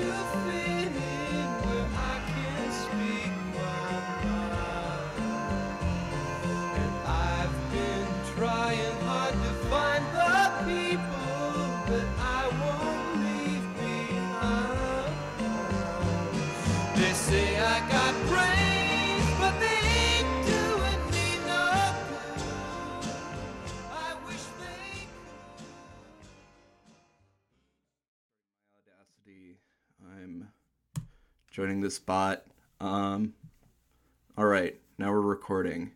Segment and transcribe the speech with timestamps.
[0.00, 0.12] to
[0.44, 0.77] fit
[31.68, 32.44] joining this bot.
[32.80, 33.34] Um
[34.38, 35.92] all right, now we're recording.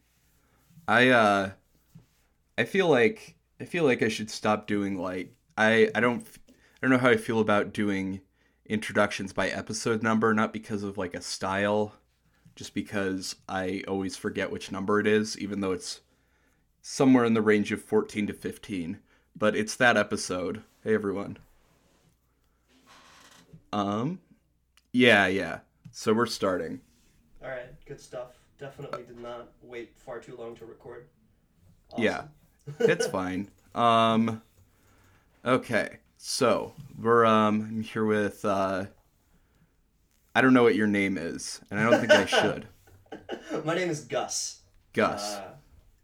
[0.86, 1.50] I uh
[2.58, 6.52] I feel like I feel like I should stop doing like I I don't I
[6.82, 8.20] don't know how I feel about doing
[8.66, 11.94] introductions by episode number not because of like a style
[12.54, 16.02] just because I always forget which number it is even though it's
[16.82, 18.98] somewhere in the range of 14 to 15
[19.34, 20.64] but it's that episode.
[20.84, 21.38] Hey everyone.
[23.72, 24.20] Um,
[24.92, 25.60] yeah, yeah.
[25.90, 26.80] So we're starting.
[27.42, 28.28] All right, good stuff.
[28.58, 31.06] Definitely did not wait far too long to record.
[31.92, 32.04] Awesome.
[32.04, 32.22] Yeah,
[32.80, 33.50] it's fine.
[33.74, 34.42] Um,
[35.44, 35.98] okay.
[36.18, 38.86] So we're um I'm here with uh.
[40.34, 42.66] I don't know what your name is, and I don't think I should.
[43.66, 44.60] My name is Gus.
[44.94, 45.34] Gus.
[45.34, 45.50] Uh,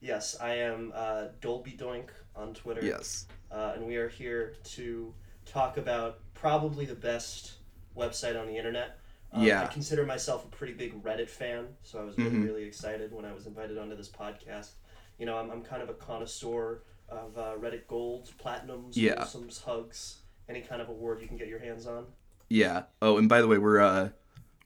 [0.01, 2.85] yes, I am uh, Dolby Doink on Twitter.
[2.85, 3.27] yes.
[3.51, 5.15] Uh, and we are here to
[5.47, 7.53] talk about probably the best
[7.99, 8.99] website on the internet.
[9.33, 9.63] Um, Yeah.
[9.63, 12.45] I consider myself a pretty big Reddit fan, so I was really, Mhm.
[12.45, 14.71] really excited when I was invited onto this podcast.
[15.19, 19.17] You know, I'm, I'm kind of a connoisseur of uh, Reddit golds, platinums, Yeah.
[19.25, 22.07] wholesomes, hugs, any kind of award you can get your hands on.
[22.49, 22.85] Yeah.
[23.03, 24.11] Oh, and by the way, we're uh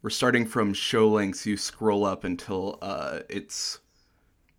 [0.02, 1.46] we're starting from show lengths.
[1.46, 3.80] You scroll up until uh it's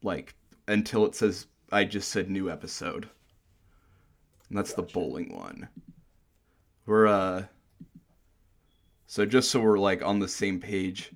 [0.01, 0.35] like
[0.67, 3.09] until it says I just said new episode.
[4.49, 5.69] And that's the bowling one.
[6.85, 7.45] We're uh
[9.13, 11.11] so just so we're like on the same page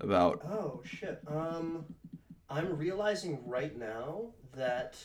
[0.00, 1.20] about Oh shit.
[1.26, 1.84] Um,
[2.48, 4.96] I'm realizing right now that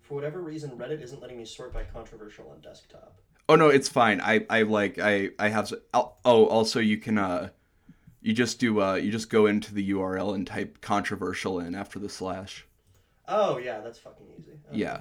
[0.00, 3.16] for whatever reason Reddit isn't letting me sort by controversial on desktop.
[3.48, 4.20] Oh no, it's fine.
[4.20, 7.48] I I like I I have oh oh, also you can uh
[8.22, 11.98] you just do uh you just go into the URL and type controversial in after
[11.98, 12.64] the slash.
[13.26, 14.52] Oh yeah, that's fucking easy.
[14.68, 14.78] Okay.
[14.78, 15.00] Yeah.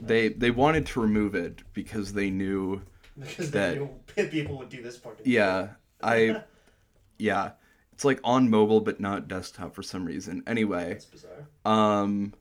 [0.00, 2.80] They they wanted to remove it because they knew
[3.18, 3.78] because that-
[4.16, 5.24] they people would do this fucking.
[5.24, 5.68] yeah,
[6.02, 6.42] I
[7.18, 7.52] yeah.
[7.92, 10.42] It's like on mobile but not desktop for some reason.
[10.46, 11.46] Anyway, That's bizarre.
[11.64, 12.34] um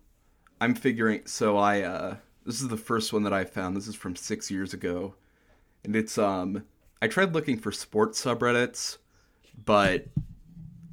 [0.59, 3.77] I'm figuring so I uh this is the first one that I found.
[3.77, 5.13] This is from 6 years ago.
[5.83, 6.63] And it's um
[7.01, 8.97] I tried looking for sports subreddits,
[9.63, 10.05] but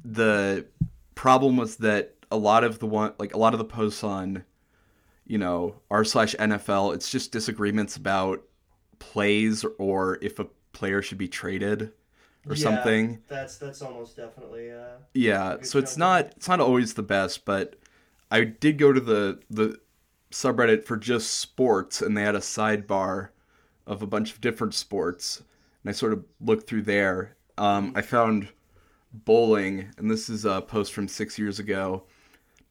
[0.03, 0.65] the
[1.15, 4.43] problem was that a lot of the one like a lot of the posts on
[5.27, 8.41] you know r slash nfl it's just disagreements about
[9.01, 11.91] plays or if a player should be traded
[12.47, 14.71] or Yeah, something That's that's almost definitely.
[14.71, 17.75] Uh, yeah so it's not it's not always the best but
[18.29, 19.79] i did go to the the
[20.31, 23.29] subreddit for just sports and they had a sidebar
[23.87, 25.43] of a bunch of different sports
[25.83, 28.47] and i sort of looked through there um, i found
[29.13, 32.03] bowling and this is a post from six years ago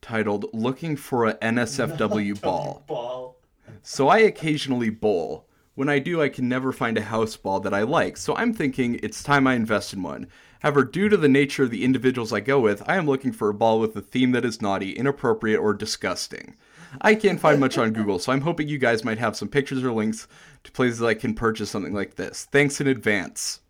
[0.00, 3.36] titled looking for a nsfw ball Ball.
[3.82, 5.46] so I occasionally bowl.
[5.80, 8.52] When I do, I can never find a house ball that I like, so I'm
[8.52, 10.26] thinking it's time I invest in one.
[10.58, 13.48] However, due to the nature of the individuals I go with, I am looking for
[13.48, 16.54] a ball with a theme that is naughty, inappropriate, or disgusting.
[17.00, 19.82] I can't find much on Google, so I'm hoping you guys might have some pictures
[19.82, 20.28] or links
[20.64, 22.46] to places I can purchase something like this.
[22.52, 23.60] Thanks in advance.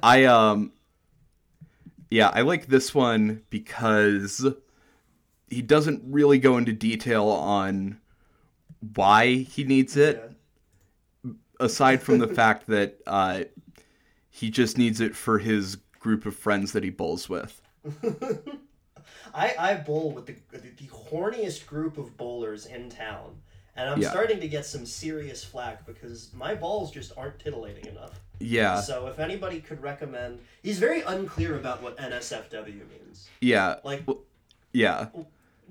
[0.00, 0.74] I um
[2.08, 4.46] yeah, I like this one because
[5.50, 7.98] he doesn't really go into detail on
[8.94, 10.34] why he needs it
[11.24, 11.30] Yeah.
[11.60, 13.44] aside from the fact that uh,
[14.30, 17.60] he just needs it for his group of friends that he bowls with.
[19.34, 23.36] I I bowl with the the, the horniest group of bowlers in town,
[23.76, 24.10] and I'm Yeah.
[24.10, 28.20] starting to get some serious flack because my balls just aren't titillating enough.
[28.40, 33.28] Yeah, So if anybody could recommend, he's very unclear about what NSFW means.
[33.40, 34.04] yeah, Like,
[34.72, 35.06] yeah,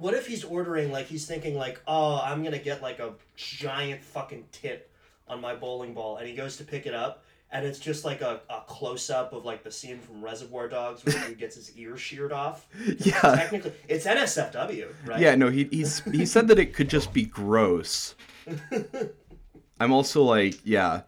[0.01, 4.03] what if he's ordering like he's thinking like, oh, I'm gonna get like a giant
[4.03, 4.89] fucking tit
[5.27, 8.21] on my bowling ball, and he goes to pick it up, and it's just like
[8.21, 11.77] a, a close up of like the scene from Reservoir Dogs where he gets his
[11.77, 12.65] ear sheared off.
[12.97, 15.19] yeah, Technically, it's NSFW, right?
[15.19, 15.35] yeah.
[15.35, 18.15] No, he he's he said that it could just be gross.
[19.79, 21.01] I'm also like, yeah,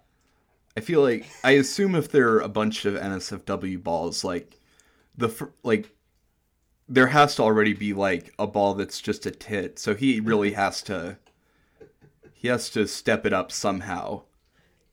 [0.77, 4.59] I feel like I assume if there are a bunch of NSFW balls, like
[5.17, 5.89] the like
[6.93, 10.51] there has to already be like a ball that's just a tit, so he really
[10.53, 11.17] has to
[12.33, 14.23] he has to step it up somehow.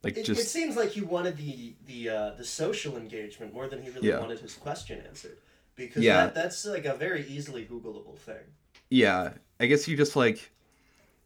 [0.03, 3.83] Like It, it seems like he wanted the the uh, the social engagement more than
[3.83, 4.21] he really Yeah.
[4.21, 5.37] wanted his question answered.
[5.77, 6.27] Because Yeah.
[6.27, 8.45] that, that's like a very easily Googleable thing.
[8.89, 9.33] yeah.
[9.59, 10.51] I guess you just like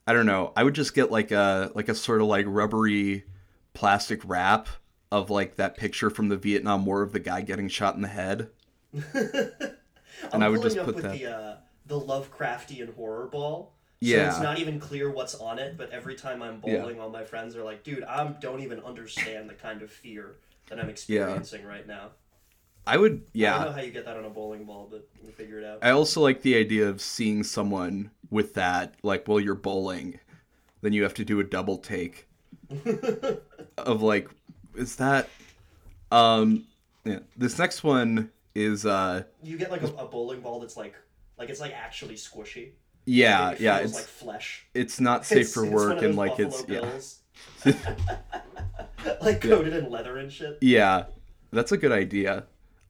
[0.07, 0.53] I don't know.
[0.57, 3.25] I would just get like a like a sort of like rubbery
[3.75, 4.69] plastic wrap
[5.13, 8.09] of like that picture from the Vietnam War of the guy getting shot in the
[8.09, 8.51] head.
[10.33, 11.57] I'm I would just up put with that- the uh,
[11.87, 13.73] the Lovecraftian horror ball.
[14.03, 14.29] So Yeah.
[14.29, 16.79] it's not even clear what's on it, but every time I'm Yeah.
[16.81, 20.37] bowling, all my friends are like, "Dude, I don't even understand the kind of fear
[20.69, 22.11] that I'm experiencing right now."
[22.87, 23.55] I would yeah.
[23.55, 25.65] I don't know how you get that on a bowling ball, but we figure it
[25.65, 25.79] out.
[25.83, 30.21] I also like the idea of seeing someone with that like while you're bowling.
[30.83, 32.27] Then you have to do a double take
[33.79, 34.29] of like
[34.75, 35.29] is that
[36.13, 36.67] um
[37.05, 37.21] yeah.
[37.37, 40.95] This next one is uh You get like a, a bowling ball that's like
[41.39, 42.73] like it's like actually squishy.
[43.07, 44.67] yeah, It yeah, it's like flesh.
[44.75, 47.75] it's not safe for it's work and like it's yeah.
[49.21, 50.59] Like coated in leather and shit.
[50.61, 51.05] Yeah,
[51.51, 52.45] that's a good idea.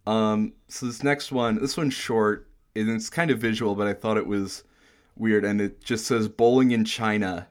[0.07, 3.95] Um, so this next one, this one's short, and it's kind of visual, but I
[3.95, 4.65] thought it was
[5.17, 7.49] weird, and it just says "bowling in China,"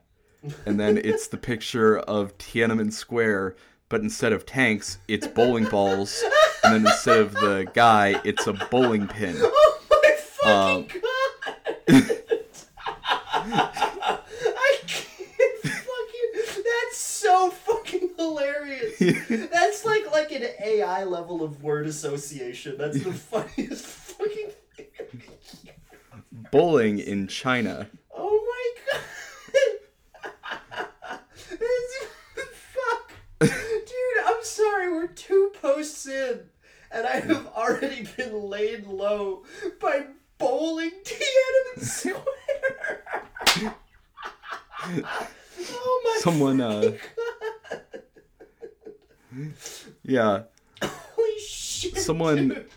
[0.66, 3.56] and then it's the picture of Tiananmen Square,
[3.88, 6.22] but instead of tanks, it's bowling balls,
[6.64, 9.36] and then instead of the guy, it's a bowling pin.
[9.42, 12.10] Oh my fucking Um, god!
[13.46, 16.62] I can't fucking.
[16.64, 18.98] That's so fucking hilarious.
[19.50, 22.76] That's like like an AI level of word association.
[22.78, 24.86] That's the funniest fucking thing.
[26.50, 27.88] Bowling in China.
[28.14, 29.00] Oh my god!
[32.72, 33.12] Fuck.
[34.44, 34.92] I'm sorry.
[34.92, 36.40] We're two posts in,
[36.90, 39.44] and I have already been laid low
[39.80, 40.04] by
[40.36, 43.04] bowling Tiananmen Square.
[45.70, 46.10] oh my!
[46.12, 46.20] God.
[46.20, 46.92] Someone, uh.
[50.02, 50.42] Yeah,
[50.82, 51.96] Holy shit!
[51.96, 52.68] someone- dude.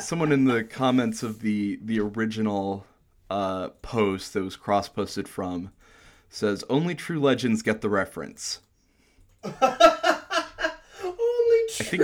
[0.00, 2.84] someone in the comments of the the original
[3.30, 5.70] uh, post that was cross posted from
[6.28, 8.58] says only true legends get the reference.
[11.76, 12.02] True think-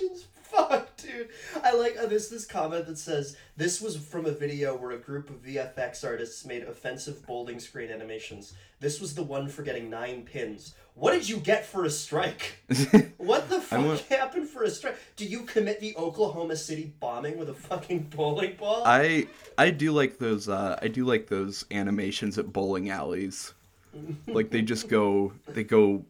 [0.00, 0.26] legends.
[0.42, 1.28] Fuck, dude.
[1.62, 4.96] I like uh, this this comment that says this was from a video where a
[4.98, 8.54] group of VFX artists made offensive bowling screen animations.
[8.78, 10.74] This was the one for getting nine pins.
[10.94, 12.64] What did you get for a strike?
[13.18, 14.96] What the fuck want- happened for a strike?
[15.16, 18.82] Do you commit the Oklahoma City bombing with a fucking bowling ball?
[18.86, 19.26] I
[19.58, 23.52] I do like those uh, I do like those animations at bowling alleys.
[24.28, 26.04] Like they just go they go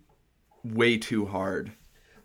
[0.63, 1.73] way too hard.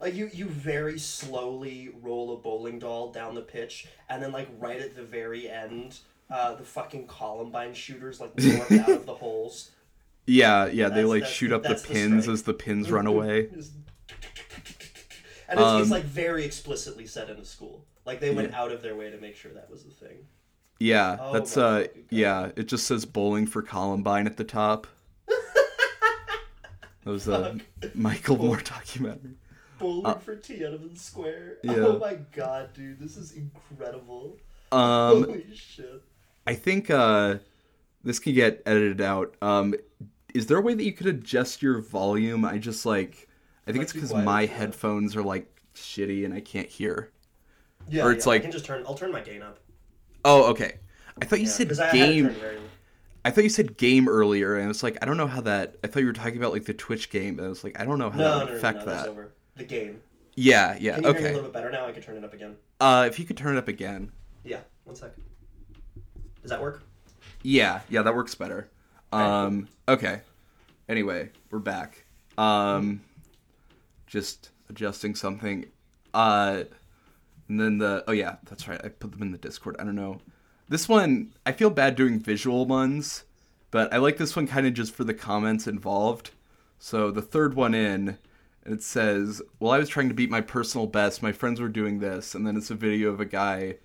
[0.01, 4.49] Like you, you very slowly roll a bowling doll down the pitch, and then like
[4.59, 5.99] right at the very end,
[6.29, 9.71] uh, the fucking Columbine shooters like warp out of the holes.
[10.25, 12.33] Yeah, yeah, they like shoot the- up the the pins strike.
[12.33, 13.47] as the pins run away.
[13.47, 13.69] And it's,
[15.49, 17.85] it's Um, like very explicitly said in the school.
[18.05, 20.17] Like they went out of their way to make sure that was the thing.
[20.79, 24.87] Yeah, Oh that's uh yeah, it just says bowling for Columbine at the top.
[27.03, 27.57] That was a
[27.95, 29.31] Michael Moore documentary.
[29.81, 31.57] Bowling for Tiananmen Square.
[31.67, 31.79] Uh, yeah.
[31.79, 34.37] Oh my god, dude, this is incredible.
[34.71, 36.01] Um Holy shit.
[36.47, 37.35] I think uh,
[38.03, 39.35] this can get edited out.
[39.41, 39.75] Um,
[40.33, 42.45] is there a way that you could adjust your volume?
[42.45, 43.27] I just like,
[43.67, 47.11] I think it's because my headphones are like shitty and I can't hear.
[47.89, 48.83] Yeah, Or it's yeah, like- I can just turn.
[48.87, 49.59] I'll turn my gain up.
[50.25, 50.79] Oh, okay.
[51.21, 52.29] I thought you Yeah, said 'cause I had it game.
[52.29, 52.57] very-
[53.23, 55.75] I thought you said game earlier, and it's like, I don't know how that.
[55.83, 57.85] I thought you were talking about like the Twitch game, and I was like, I
[57.85, 59.09] don't know how No, that would no, affect no, that.
[59.61, 60.01] The game.
[60.33, 61.35] Yeah, yeah, Can you hear me a okay.
[61.35, 61.85] little bit better now?
[61.85, 62.55] I can turn it up again.
[62.79, 64.11] Uh, if you could turn it up again.
[64.43, 65.11] Yeah, one sec.
[66.41, 66.81] Does that work?
[67.43, 68.71] Yeah, yeah, that works better.
[69.11, 70.21] Um, okay.
[70.89, 72.05] Anyway, we're back.
[72.39, 73.01] Um,
[74.07, 75.67] just adjusting something.
[76.11, 76.63] Uh,
[77.47, 78.81] and then the oh yeah, that's right.
[78.83, 79.75] I put them in the Discord.
[79.77, 80.21] I don't know.
[80.69, 83.25] This one, I feel bad doing visual ones,
[83.69, 86.31] but I like this one kind of just for the comments involved.
[86.79, 88.17] So the third one in,
[88.63, 91.23] and it says, "Well, I was trying to beat my personal best.
[91.23, 93.75] My friends were doing this," and then it's a video of a guy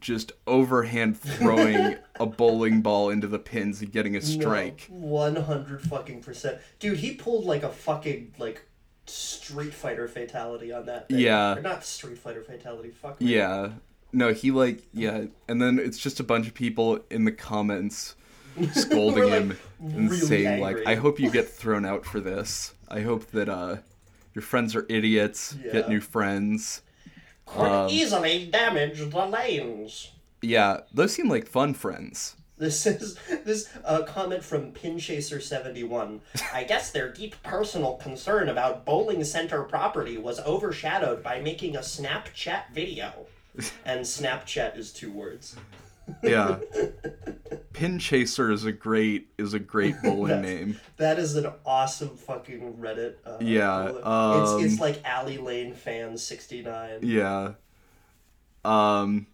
[0.00, 4.86] just overhand throwing a bowling ball into the pins and getting a strike.
[4.88, 6.98] One hundred fucking percent, dude.
[6.98, 8.62] He pulled like a fucking like
[9.06, 11.08] Street Fighter fatality on that.
[11.08, 11.18] Thing.
[11.18, 11.56] Yeah.
[11.56, 12.90] Or not Street Fighter fatality.
[12.90, 13.16] Fuck.
[13.18, 13.70] Yeah.
[14.12, 18.14] No, he like yeah, and then it's just a bunch of people in the comments
[18.72, 22.74] scolding like, him and really saying like, "I hope you get thrown out for this.
[22.88, 23.76] I hope that uh
[24.36, 25.56] your friends are idiots.
[25.64, 25.72] Yeah.
[25.72, 26.82] Get new friends."
[27.46, 30.10] Could Um, easily damage the lanes.
[30.42, 32.36] Yeah, those seem like fun friends.
[32.58, 36.20] This is this uh, comment from Pinchaser71.
[36.52, 41.80] I guess their deep personal concern about bowling center property was overshadowed by making a
[41.80, 43.26] Snapchat video.
[43.86, 45.56] And Snapchat is two words.
[46.22, 46.58] Yeah.
[47.72, 50.80] Pin Chaser is a great is a great bowling name.
[50.96, 53.16] That is an awesome fucking Reddit.
[53.24, 54.58] Uh, Yeah, bowler.
[54.58, 57.00] it's it's um, like Alley Lane fan 69.
[57.02, 57.52] Yeah.
[58.64, 59.26] Um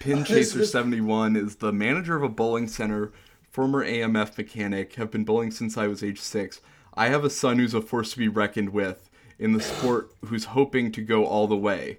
[0.00, 3.12] Pin Chaser 71 is the manager of a bowling center,
[3.50, 6.60] former AMF mechanic, have been bowling since I was age 6.
[6.94, 9.08] I have a son who's a force to be reckoned with
[9.38, 11.98] in the sport who's hoping to go all the way.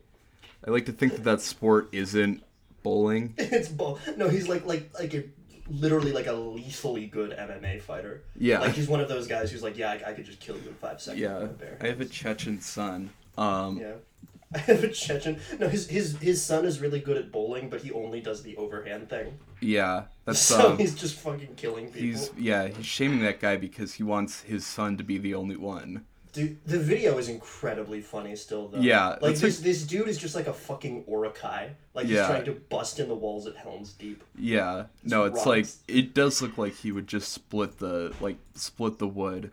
[0.66, 2.44] I like to think that that sport isn't
[2.84, 3.34] bowling.
[3.38, 5.24] It's bo- no, he's like like like a
[5.70, 8.24] literally like a lethally good MMA fighter.
[8.38, 8.60] Yeah.
[8.60, 10.68] like he's one of those guys who's like, yeah, I, I could just kill you
[10.70, 11.22] in five seconds.
[11.22, 11.46] Yeah.
[11.46, 11.78] bear.
[11.82, 13.10] I have a Chechen son.
[13.38, 13.94] Um Yeah.
[14.56, 15.40] I have a Chechen.
[15.60, 18.56] No, his his his son is really good at bowling, but he only does the
[18.58, 19.38] overhand thing.
[19.62, 22.02] yeah, that's So um, he's just fucking killing people.
[22.02, 25.56] he's yeah, he's shaming that guy because he wants his son to be the only
[25.56, 26.04] one.
[26.32, 28.80] Dude, the video is incredibly funny still though.
[28.80, 31.72] Yeah, like this this dude is just like a fucking Uruk-hai.
[31.96, 34.24] Like he's trying to bust in the walls at Helm's Deep.
[34.38, 34.86] Yeah.
[35.04, 39.08] No, it's like it does look like he would just split the like split the
[39.08, 39.52] wood.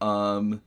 [0.00, 0.62] Um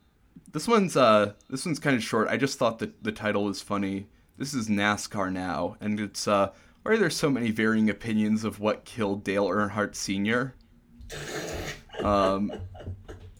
[0.52, 2.28] this one's uh this one's kind of short.
[2.28, 4.08] I just thought that the title was funny.
[4.38, 6.52] This is NASCAR now and it's uh
[6.84, 10.54] why are there so many varying opinions of what killed Dale Earnhardt Sr.?
[12.04, 12.52] Um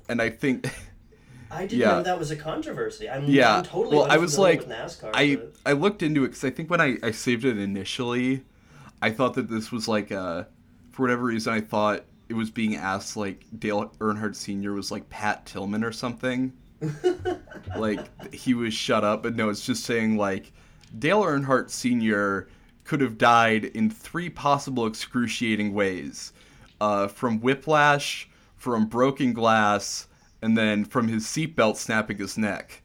[0.08, 0.70] and I think
[1.52, 1.92] I didn't Yeah.
[1.92, 3.10] know that was a controversy.
[3.10, 3.58] I'm, Yeah.
[3.58, 5.12] I'm totally Well, I was like- NASCAR.
[5.14, 8.44] I but- I looked into it because I think when I, I saved it initially,
[9.02, 10.44] I thought that this was like uh
[10.92, 14.74] for whatever reason I thought it was being asked like Dale Earnhardt Sr.
[14.74, 16.54] was like Pat Tillman or something.
[17.78, 20.52] like he was shut up, but no, it's just saying like
[20.98, 22.48] Dale Earnhardt Sr.
[22.84, 26.34] could have died in three possible excruciating ways,
[26.82, 30.08] uh, from whiplash, from broken glass,
[30.46, 32.84] and then from his seatbelt snapping his neck.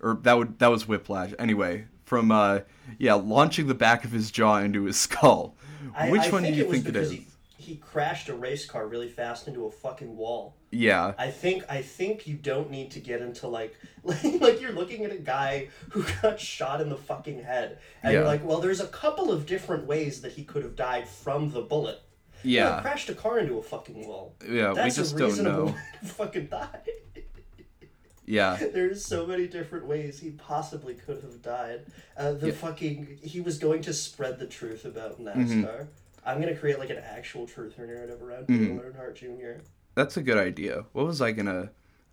[0.00, 1.32] Or that would that was whiplash.
[1.38, 2.58] Anyway from uh
[2.98, 5.56] yeah launching the back of his jaw into his skull.
[5.96, 7.26] I, which I one do you it think it because He,
[7.56, 10.56] he crashed a race car really fast into a fucking wall.
[10.72, 11.14] yeah.
[11.18, 15.04] I think I think you don't need to get into like like, like you're looking
[15.04, 17.78] at a guy who got shot in the fucking head.
[18.02, 21.06] And you're like, well, there's a couple of different ways that he could have died
[21.08, 22.00] from the bullet.
[22.42, 24.34] Yeah crashed a car into a fucking wall.
[24.48, 26.80] yeah we just don't know fucking die.
[28.26, 31.86] yeah There's so many different ways he possibly could have died.
[32.16, 32.52] Uh, the Yeah.
[32.52, 35.36] fucking he was going to spread the truth about NASCAR.
[35.36, 35.82] Mm-hmm.
[36.24, 38.78] I'm gonna create like an actual truth or narrative around Mhm.
[38.78, 39.62] Dale Earnhardt Jr.
[39.94, 41.70] that's a good idea what was i gonna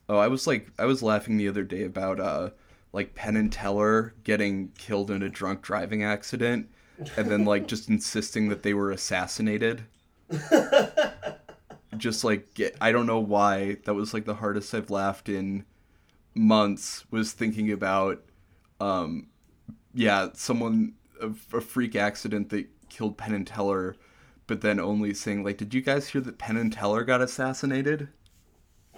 [0.10, 2.50] oh i was like i was laughing the other day about uh
[2.94, 6.68] like penn and teller getting killed in a drunk driving accident
[7.18, 9.84] and then like just insisting that they were assassinated
[11.98, 15.66] just like get, i don't know why that was like the hardest i've laughed in
[16.36, 18.22] months was thinking about
[18.80, 19.28] um
[19.94, 23.96] yeah someone a, a freak accident that killed penn and teller
[24.46, 28.10] but then only saying like did you guys hear that penn and teller got assassinated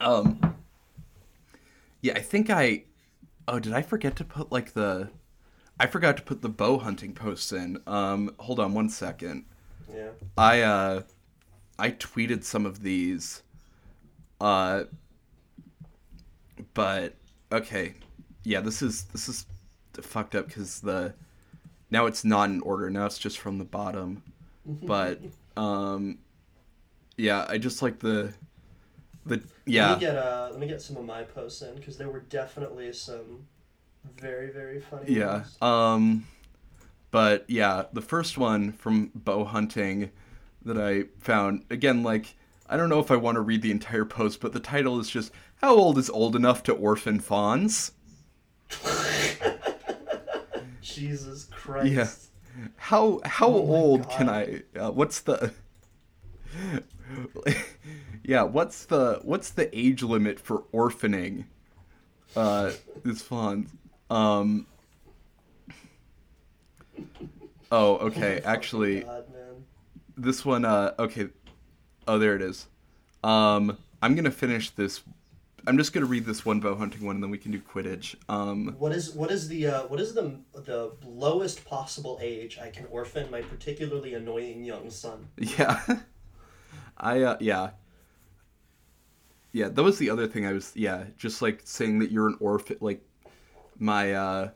[0.00, 0.56] Um.
[2.00, 2.84] Yeah, I think I.
[3.48, 5.10] Oh, did I forget to put like the?
[5.78, 7.80] I forgot to put the bow hunting posts in.
[7.86, 9.44] Um, hold on one second.
[9.92, 10.10] Yeah.
[10.36, 11.02] I uh,
[11.78, 13.42] I tweeted some of these.
[14.40, 14.84] Uh.
[16.74, 17.14] But
[17.50, 17.94] okay,
[18.44, 19.46] yeah, this is this is
[20.00, 21.14] fucked up because the
[21.90, 22.90] now it's not in order.
[22.90, 24.22] Now it's just from the bottom.
[24.82, 25.20] But
[25.56, 26.18] um,
[27.16, 28.32] yeah, I just like the
[29.26, 29.90] the yeah.
[29.90, 32.20] Let me get uh, let me get some of my posts in because there were
[32.20, 33.46] definitely some
[34.16, 35.12] very very funny.
[35.12, 35.32] Yeah.
[35.32, 35.62] ones.
[35.62, 36.26] Um
[37.10, 40.10] but yeah, the first one from bow hunting
[40.64, 42.36] that I found again like
[42.70, 45.10] I don't know if I want to read the entire post, but the title is
[45.10, 47.90] just how old is old enough to orphan fawns?
[50.80, 51.92] Jesus Christ.
[51.92, 52.08] Yeah.
[52.76, 55.52] How how Oh old can I uh, what's the
[58.22, 61.46] Yeah, what's the what's the age limit for orphaning
[62.36, 62.70] uh
[63.04, 63.70] these fawns?
[64.08, 64.68] Um
[67.72, 68.40] Oh, okay.
[68.44, 69.24] Actually, God,
[70.16, 71.28] this one uh okay
[72.10, 72.66] oh there it is.
[73.22, 75.02] Um i'm gonna finish this.
[75.66, 78.16] I'm just gonna read this one bow hunting one and then we can do quidditch.
[78.28, 82.70] Um What is what is the uh, what is the the lowest possible age I
[82.70, 85.28] can orphan my particularly annoying young son?
[85.38, 85.80] yeah.
[86.96, 87.70] I uh yeah.
[89.52, 92.36] Yeah that was the other thing i was yeah just like saying that you're an
[92.40, 93.02] orphan like
[93.78, 94.50] my uh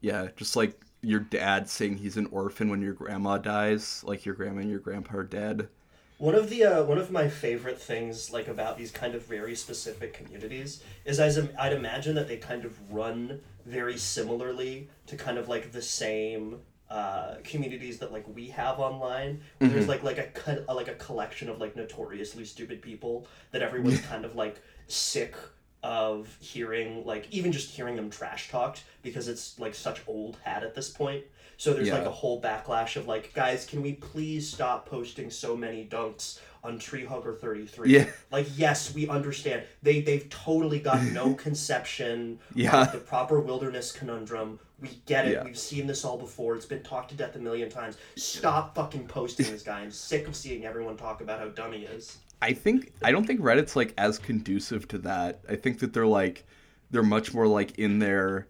[0.00, 4.34] yeah just like your dad saying he's an orphan when your grandma dies like your
[4.34, 5.68] grandma and your grandpa are dead
[6.18, 9.54] One of the uh, one of my favorite things like about these kind of very
[9.56, 15.38] specific communities is as I'd imagine that they kind of run very similarly to kind
[15.38, 19.40] of like the same uh, communities that like we have online.
[19.58, 23.62] Where There's like like a co- like a collection of like notoriously stupid people that
[23.62, 25.34] everyone's kind of like sick
[25.82, 30.62] of hearing like even just hearing them trash talked because it's like such old hat
[30.62, 31.24] at this point.
[31.56, 35.56] So there's like a whole backlash of like, guys, can we please stop posting so
[35.56, 37.90] many dunks on Tree Hugger 33?
[37.90, 38.06] Yeah.
[38.30, 39.62] Like, yes, we understand.
[39.82, 42.82] They they've totally got no conception Yeah.
[42.82, 44.58] of the proper wilderness conundrum.
[44.80, 45.32] We get it.
[45.32, 45.44] Yeah.
[45.44, 46.56] We've seen this all before.
[46.56, 47.96] It's been talked to death a million times.
[48.16, 49.80] Stop fucking posting this guy.
[49.80, 52.18] I'm sick of seeing everyone talk about how dumb he is.
[52.42, 55.40] I think I don't think Reddit's like as conducive to that.
[55.48, 56.44] I think that they're like
[56.90, 58.48] they're much more like in their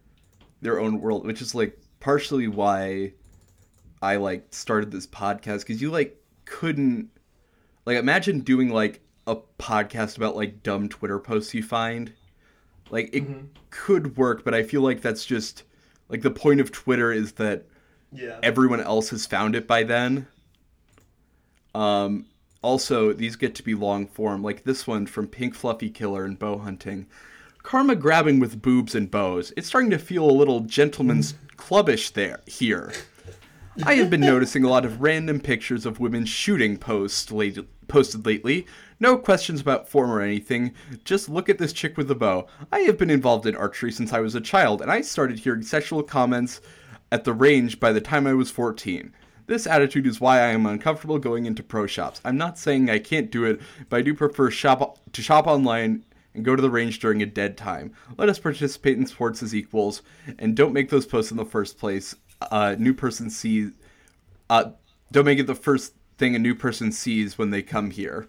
[0.63, 3.11] their own world, which is like partially why
[4.03, 7.09] I like started this podcast because you like couldn't
[7.87, 12.13] like imagine doing like a podcast about like dumb Twitter posts you find.
[12.91, 13.25] Like it
[13.71, 15.63] could work, but I feel like that's just
[16.11, 17.65] like the point of Twitter is that
[18.13, 18.39] Yeah.
[18.43, 20.27] everyone else has found it by then.
[21.75, 22.27] Um,
[22.61, 26.39] also, these get to be long form, like this one from Pink Fluffy Killer and
[26.39, 27.07] Bow Hunting.
[27.63, 29.51] Karma grabbing with boobs and bows.
[29.57, 31.33] It's starting to feel a little gentleman's
[31.65, 32.93] clubbish there here.
[33.87, 38.27] I have been noticing a lot of random pictures of women shooting post late, posted
[38.27, 38.67] lately.
[39.01, 40.75] No questions about form or anything.
[41.05, 42.47] Just look at this chick with the bow.
[42.71, 45.63] I have been involved in archery since I was a child, and I started hearing
[45.63, 46.61] sexual comments
[47.11, 49.11] at the range by the time I was 14.
[49.47, 52.21] This attitude is why I am uncomfortable going into pro shops.
[52.27, 56.05] I'm not saying I can't do it, but I do prefer shop to shop online
[56.35, 57.95] and go to the range during a dead time.
[58.19, 60.03] Let us participate in sports as equals,
[60.39, 62.15] and don't make those posts in the first place.
[62.41, 63.71] Uh, new person sees.
[64.51, 64.71] Uh,
[65.13, 68.29] don't make it the first thing a new person sees when they come here.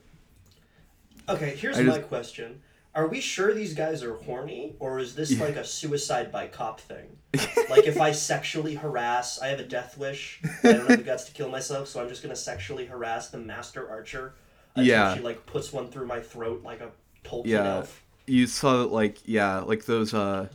[1.27, 2.61] Okay, here's I my just- question.
[2.93, 6.79] Are we sure these guys are horny, or is this like a suicide by cop
[6.79, 7.17] thing?
[7.69, 10.39] like, if I sexually harass, I have a death wish.
[10.63, 13.37] I don't have the guts to kill myself, so I'm just gonna sexually harass the
[13.37, 14.35] master archer
[14.75, 15.13] until Yeah.
[15.13, 16.91] she like puts one through my throat like a
[17.25, 17.75] Tolkien Yeah.
[17.77, 18.01] elf.
[18.27, 20.47] You saw that, like yeah, like those uh,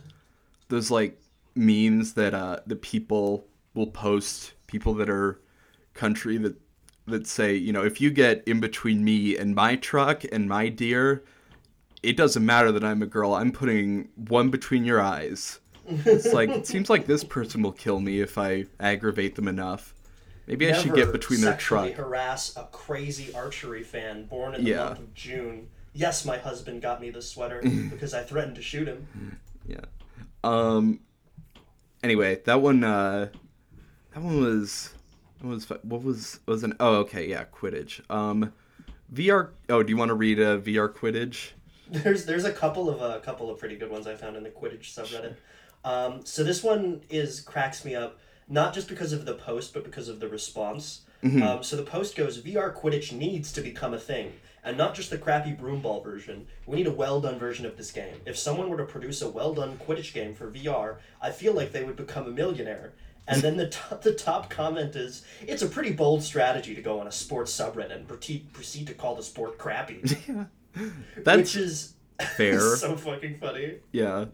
[0.69, 1.17] those like
[1.55, 5.39] memes that uh the people will post people that are
[5.93, 6.55] country that
[7.07, 10.69] that say you know if you get in between me and my truck and my
[10.69, 11.23] deer,
[12.03, 13.33] it doesn't matter that I'm a girl.
[13.33, 15.59] I'm putting one between your eyes.
[15.87, 19.93] It's like it seems like this person will kill me if I aggravate them enough.
[20.47, 21.91] Maybe I should get between their truck.
[21.93, 24.85] harass a crazy archery fan born in the Yeah.
[24.85, 25.67] month of June.
[25.93, 29.07] Yes, my husband got me this sweater because I threatened to shoot him.
[29.67, 29.85] Yeah.
[30.43, 30.99] Um.
[32.03, 32.83] Anyway, that one.
[32.83, 33.29] Uh,
[34.13, 34.93] that one was.
[35.39, 35.69] That was.
[35.83, 36.75] What was was an?
[36.79, 37.27] Oh, okay.
[37.27, 38.09] Yeah, Quidditch.
[38.09, 38.53] Um,
[39.13, 39.49] VR.
[39.69, 41.51] Oh, do you want to read a VR Quidditch?
[41.91, 44.49] There's there's a couple of a couple of pretty good ones I found in the
[44.49, 45.35] Quidditch subreddit.
[45.83, 49.83] Um, so this one is cracks me up not just because of the post but
[49.83, 51.01] because of the response.
[51.21, 51.43] Hmm.
[51.43, 54.31] Um, so the post goes VR Quidditch needs to become a thing.
[54.63, 56.45] And not just the crappy broomball version.
[56.67, 58.13] We need a well done version of this game.
[58.25, 61.71] If someone were to produce a well done Quidditch game for VR, I feel like
[61.71, 62.93] they would become a millionaire.
[63.27, 66.99] And then the top, the top comment is, "It's a pretty bold strategy to go
[66.99, 70.01] on a sports subreddit and proceed, proceed to call the sport crappy,"
[71.17, 71.93] That's which is
[72.35, 72.59] fair.
[72.75, 73.75] so fucking funny.
[73.91, 74.25] yeah.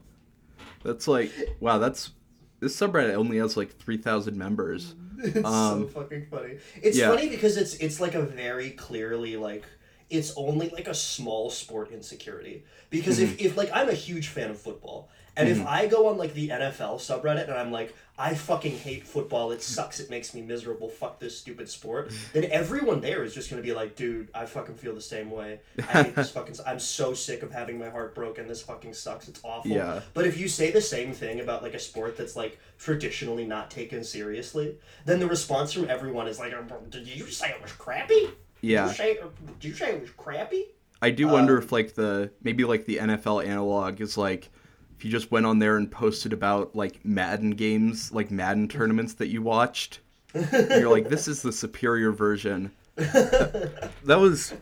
[0.84, 2.12] That's like wow, that's
[2.60, 4.96] this subreddit only has like 3000 members.
[5.20, 6.58] It's Um, so fucking funny.
[6.82, 7.10] It's yeah.
[7.10, 9.66] funny because it's it's like a very clearly like
[10.10, 12.64] it's only like a small sport insecurity.
[12.90, 13.34] Because Mm-hmm.
[13.34, 16.34] if, if like I'm a huge fan of football, and if I go on like
[16.34, 20.42] the NFL subreddit and I'm like, I fucking hate football, it sucks, it makes me
[20.42, 24.48] miserable, fuck this stupid sport, then everyone there is just gonna be like, dude, I
[24.48, 25.60] fucking feel the same way.
[25.78, 29.28] I hate this fucking I'm so sick of having my heart broken, this fucking sucks,
[29.28, 29.70] it's awful.
[29.70, 30.02] Yeah.
[30.16, 33.70] But if you say the same thing about like a sport that's like traditionally not
[33.70, 37.74] taken seriously, then the response from everyone is like, "Uh, "Did you say it was
[37.74, 38.30] crappy?
[38.68, 38.88] Yeah.
[38.88, 39.20] you say,
[39.60, 40.66] did you say it was crappy?"
[41.02, 44.50] I do wonder Um, if like the maybe like the NFL analog is like
[44.98, 49.14] if you just went on there and posted about like Madden games, like Madden tournaments
[49.16, 50.00] that you watched.
[50.34, 52.72] and you're like, this is the superior version.
[52.96, 54.54] that was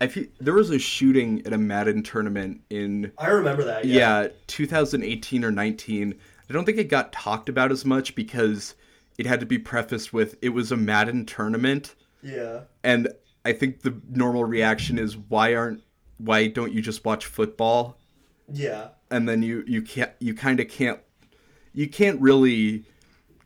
[0.00, 3.84] I feel there was a shooting at a Madden tournament in I remember that.
[3.84, 4.28] yeah, Yeah.
[4.48, 6.14] 2018 or 19.
[6.48, 8.74] I don't think it got talked about as much because
[9.18, 12.62] it had to be prefaced with it was a Madden tournament Yeah.
[12.82, 13.08] and
[13.44, 15.82] I think the normal reaction is why aren't
[16.18, 17.98] why don't you just watch football?
[18.50, 18.88] Yeah.
[19.10, 21.00] And then you you can't you kind of can't
[21.72, 22.84] you can't really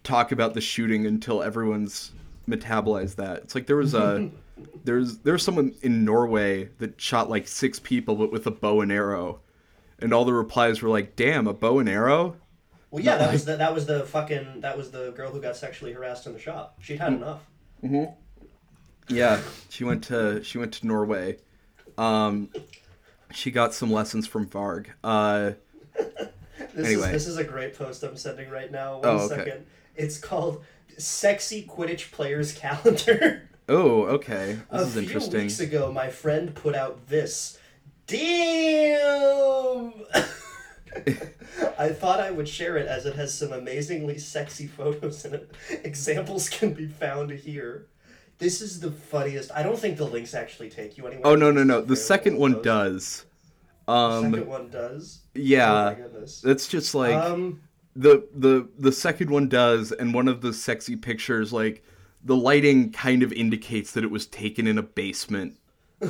[0.05, 2.12] talk about the shooting until everyone's
[2.49, 3.38] metabolized that.
[3.38, 4.31] It's like there was a
[4.85, 8.93] there's there's someone in Norway that shot like six people but with a bow and
[8.93, 9.41] arrow.
[10.01, 12.37] And all the replies were like, "Damn, a bow and arrow?"
[12.93, 15.57] Well, yeah, that was the that was the fucking that was the girl who got
[15.57, 16.79] sexually harassed in the shop.
[16.81, 17.23] She'd had mm-hmm.
[17.23, 17.41] enough.
[17.83, 18.05] Mm-hmm.
[19.09, 19.40] Yeah,
[19.71, 21.38] she went to she went to Norway.
[21.97, 22.51] Um,
[23.33, 24.87] she got some lessons from Varg.
[25.03, 25.53] Uh,
[26.75, 27.07] This Anyway.
[27.09, 28.97] is this is a great post I'm sending right now.
[28.99, 29.49] One Oh, second.
[29.49, 29.62] okay.
[29.97, 30.62] It's called
[30.97, 35.40] "Sexy Quidditch Players Calendar." oh, okay, this a is few interesting.
[35.42, 37.59] weeks ago, my friend put out this.
[38.07, 39.92] Damn!
[41.79, 45.51] I thought I would share it as it has some amazingly sexy photos in it.
[45.85, 47.87] Examples can be found here.
[48.38, 49.51] This is the funniest.
[49.53, 51.27] I don't think the links actually take you anywhere.
[51.27, 51.81] Oh no no no!
[51.81, 53.24] The second one does.
[53.87, 55.20] The Um, second one does.
[55.35, 56.07] Oh yeah, my
[56.42, 57.61] that's just like um.
[57.96, 61.83] the the the second one does, and one of the sexy pictures, like
[62.24, 65.57] the lighting kind of indicates that it was taken in a basement.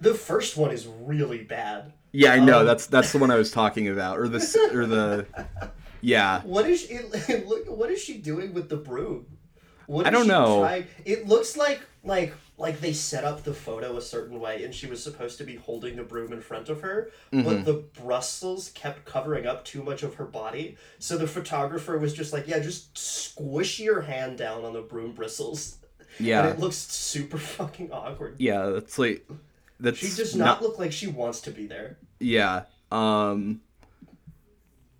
[0.00, 1.92] The first one is really bad.
[2.12, 2.60] Yeah, I know.
[2.60, 5.26] Um, that's that's the one I was talking about, or the or the,
[6.00, 6.42] yeah.
[6.42, 7.66] What is she, it, look?
[7.68, 9.26] What is she doing with the broom?
[9.86, 10.60] What I don't know.
[10.60, 14.74] trying- It looks like like like they set up the photo a certain way, and
[14.74, 17.44] she was supposed to be holding the broom in front of her, Mm-hmm.
[17.44, 20.76] but the bristles kept covering up too much of her body.
[20.98, 25.12] So the photographer was just like, "Yeah, just squish your hand down on the broom
[25.12, 25.76] bristles."
[26.18, 28.36] And Yeah, it looks super fucking awkward.
[28.38, 28.66] yeah.
[28.70, 29.28] That's like
[29.80, 31.98] that She does not look like she wants to be there.
[32.20, 32.62] Yeah.
[32.90, 33.60] Um.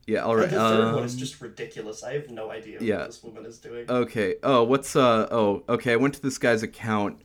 [0.07, 0.21] Yeah.
[0.21, 0.45] all right.
[0.45, 2.05] And the third one is um, just ridiculous.
[2.05, 2.99] I have no idea yeah.
[2.99, 3.90] what this woman is doing.
[3.90, 4.37] Okay.
[4.42, 5.27] Oh, what's uh?
[5.31, 5.92] Oh, okay.
[5.92, 7.21] I went to this guy's account,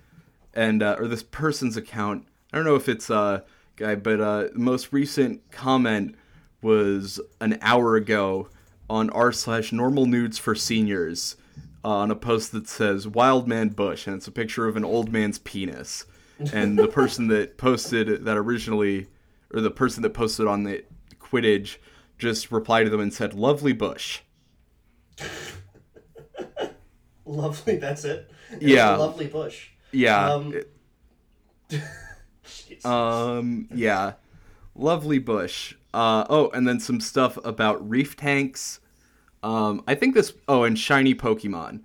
[0.54, 2.28] and uh, or this person's account.
[2.52, 3.42] I don't know if it's uh
[3.76, 6.16] guy, but uh, the most recent comment
[6.62, 8.50] was an hour ago
[8.90, 11.36] on r slash normal nudes for seniors
[11.84, 14.86] uh, on a post that says "Wild Man Bush" and it's a picture of an
[14.86, 16.06] old man's penis.
[16.54, 19.08] And the person that posted that originally,
[19.54, 20.84] or the person that posted on the
[21.20, 21.78] Quidditch,
[22.22, 24.22] just replied to them and said, "Lovely bush."
[27.26, 28.32] Lovely, that's it.
[28.52, 28.96] It Yeah.
[28.96, 29.70] lovely bush.
[29.92, 30.34] Yeah.
[30.34, 31.82] Um, it-.
[32.86, 34.14] Um, yeah.
[34.76, 35.76] Lovely bush.
[35.94, 38.80] Uh, oh, and then some stuff about reef tanks.
[39.44, 40.34] Um, I think this.
[40.48, 41.82] Oh, and shiny Pokemon.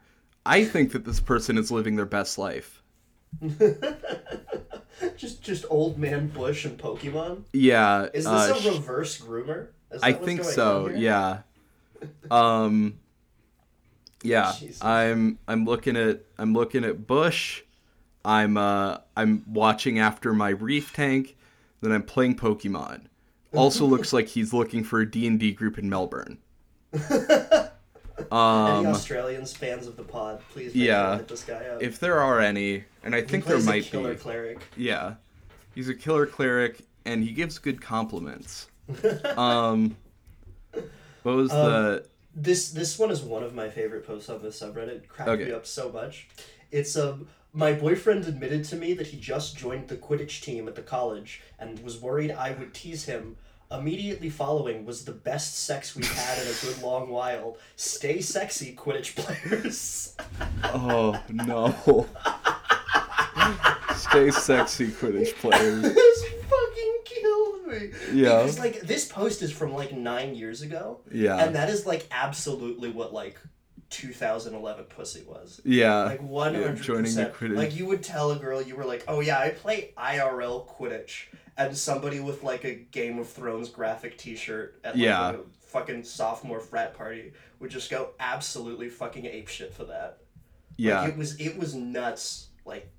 [0.46, 2.82] I think that this person is living their best life.
[5.16, 7.42] just just old man Bush and Pokemon.
[7.52, 8.04] Yeah.
[8.14, 9.68] Is this uh, a reverse groomer?
[10.02, 10.88] I think so.
[10.88, 11.40] Yeah.
[12.30, 12.98] Um.
[14.22, 14.52] Yeah.
[14.58, 14.82] Jesus.
[14.84, 15.38] I'm.
[15.48, 16.20] I'm looking at.
[16.38, 17.62] I'm looking at Bush.
[18.24, 18.56] I'm.
[18.58, 18.98] Uh.
[19.16, 21.36] I'm watching after my reef tank.
[21.80, 23.06] Then I'm playing Pokemon.
[23.54, 26.36] Also looks like he's looking for a D and D group in Melbourne.
[26.92, 28.86] Any Um.
[28.86, 31.16] Australians fans of the pod, please yeah.
[31.16, 31.82] hit this guy up.
[31.82, 34.20] If there are any, and I think there plays a might killer be.
[34.20, 34.58] cleric.
[34.76, 35.14] Yeah.
[35.74, 36.80] He's a killer cleric.
[37.04, 38.68] and he gives good compliments.
[39.36, 39.96] um,
[41.22, 42.06] what was Um, the?
[42.38, 44.88] This this one is one of my favorite posts on this subreddit.
[44.88, 45.44] It cracked Okay.
[45.46, 46.28] me up so much.
[46.70, 50.74] It's um my boyfriend admitted to me that he just joined the Quidditch team at
[50.74, 53.36] the college and was worried I would tease him.
[53.70, 57.56] Immediately following was the best sex we've had in a good long while.
[57.74, 60.14] Stay sexy, Quidditch players.
[60.62, 62.06] Oh no!
[63.96, 65.96] Stay sexy, Quidditch players.
[67.66, 68.20] This fucking killed me.
[68.22, 68.38] Yeah.
[68.38, 71.00] Because like this post is from like nine years ago.
[71.10, 71.36] Yeah.
[71.38, 73.38] And that is like absolutely what like
[73.90, 75.60] 2011 pussy was.
[75.64, 76.04] Yeah.
[76.04, 77.34] Like one yeah, hundred joining the percent.
[77.34, 77.56] Quidditch.
[77.56, 81.26] Like you would tell a girl you were like, "Oh yeah, I play IRL Quidditch,"
[81.56, 85.30] and somebody with like a Game of Thrones graphic T-shirt at like, Yeah.
[85.30, 90.18] a fucking sophomore frat party would just go absolutely fucking apeshit for that.
[90.76, 91.02] yeah.
[91.02, 92.48] Like, it was it was nuts.
[92.64, 92.90] Like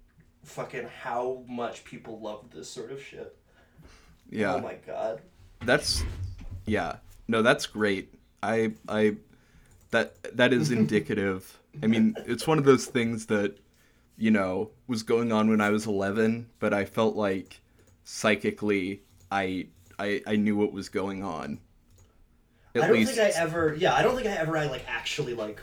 [0.45, 3.36] fucking how much people loved this sort of shit.
[4.27, 4.55] Oh yeah.
[4.55, 5.21] Oh my god.
[5.61, 6.03] That's
[6.65, 6.97] yeah.
[7.27, 8.13] No, that's great.
[8.43, 9.17] I I
[9.91, 11.59] that that is indicative.
[11.81, 13.57] I mean, it's one of those things that
[14.17, 17.61] you know was going on when I was 11, but I felt like
[18.03, 19.67] psychically I
[19.99, 21.59] I I knew what was going on.
[22.75, 23.75] At I don't least think I ever.
[23.75, 24.57] Yeah, I don't think I ever.
[24.57, 25.61] I like actually like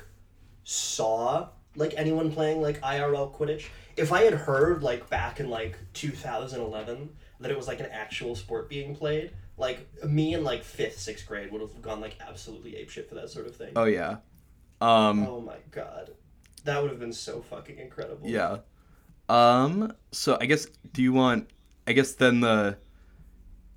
[0.65, 3.67] saw like anyone playing like IRL Quidditch.
[3.97, 8.35] If I had heard like back in like 2011 that it was like an actual
[8.35, 12.73] sport being played, like me in like fifth, sixth grade would have gone like absolutely
[12.73, 13.73] apeshit for that sort of thing.
[13.77, 14.17] Oh yeah.
[14.81, 16.11] Um oh my god,
[16.65, 18.29] that would have been so fucking incredible.
[18.29, 18.59] Yeah.
[19.29, 19.93] Um.
[20.13, 21.51] So I guess do you want?
[21.87, 22.79] I guess then the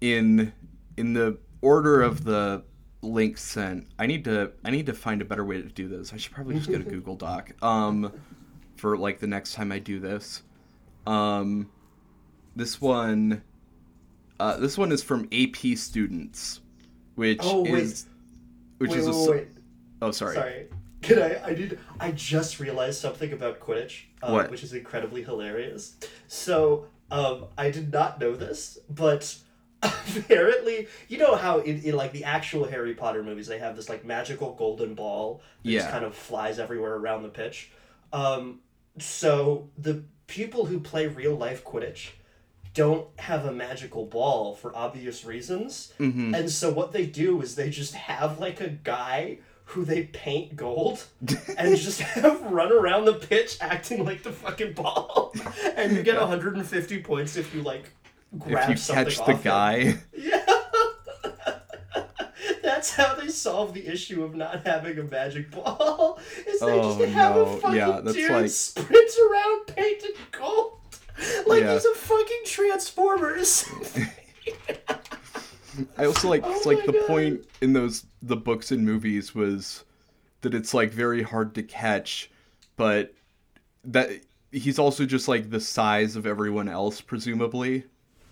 [0.02, 0.54] in
[0.98, 2.64] in the order of the
[3.02, 3.88] links sent.
[3.98, 6.14] I need to I need to find a better way to do this.
[6.14, 7.52] I should probably just go to Google Doc.
[7.64, 8.12] Um,
[8.76, 10.44] for like the next time I do this.
[11.06, 11.70] Um,
[12.58, 13.42] this one.
[14.40, 16.60] Uh, this one is from AP students,
[17.16, 17.74] which Oh, wait.
[17.84, 18.06] is
[18.78, 19.48] which Wait, is a wait, s- wait.
[20.02, 20.36] oh sorry.
[20.36, 20.68] Sorry.
[21.02, 21.46] Can I?
[21.46, 21.80] I did.
[22.00, 24.52] I just realized something about Quidditch, uh, What?
[24.52, 25.96] which is incredibly hilarious.
[26.28, 29.36] So, um, I did not know this, but
[29.84, 33.90] apparently, you know how in, in like the actual Harry Potter movies, they have this
[33.90, 37.72] like magical golden ball that just kind of flies everywhere around the pitch.
[38.14, 38.60] Um,
[39.00, 42.10] so the people who play real life Quidditch
[42.78, 45.94] don't have a magical ball for obvious reasons.
[46.00, 46.36] Mm-hmm.
[46.36, 49.40] And so what they do is they just have like a guy
[49.72, 51.04] who they paint gold
[51.58, 55.34] and just have run around the pitch acting like the fucking ball.
[55.76, 57.86] And you get 150 points if you like
[58.38, 59.42] grab If you something catch the him.
[59.44, 59.98] guy.
[60.14, 60.44] Yeah.
[62.64, 66.20] That's how they solve the issue of not having a magic ball.
[66.48, 67.42] Is they Oh, just have no.
[67.44, 70.77] a fucking Yeah, that's dude like- sprint around painted gold.
[71.48, 71.74] Like Yeah.
[71.74, 73.66] he's a fucking Transformers.
[75.98, 77.08] I also like Oh like the God.
[77.08, 79.84] point in those the books and movies was
[80.42, 82.30] that it's like very hard to catch,
[82.76, 83.14] but
[83.86, 84.10] that
[84.52, 87.86] he's also just like the size of everyone else, presumably.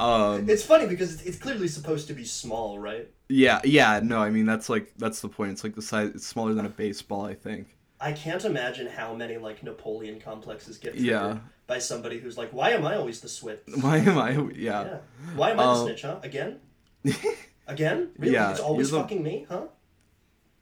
[0.00, 3.08] um it's funny because it's, it's clearly supposed to be small, right?
[3.28, 5.52] yeah, yeah, no, I mean that's like that's the point.
[5.52, 7.68] It's like the size it's smaller than a baseball, I think.
[8.02, 11.38] I can't imagine how many like Napoleon complexes get triggered Yeah.
[11.66, 13.60] by somebody who's like, "Why am I always the snitch?
[13.80, 14.84] Why am I yeah.
[14.84, 14.98] Yeah,
[15.36, 16.02] why am I the Um, snitch?
[16.02, 16.18] Huh?
[16.22, 16.60] Again?
[17.66, 18.10] Again?
[18.18, 18.34] Really?
[18.34, 19.66] Yeah, it's always the- fucking me, huh?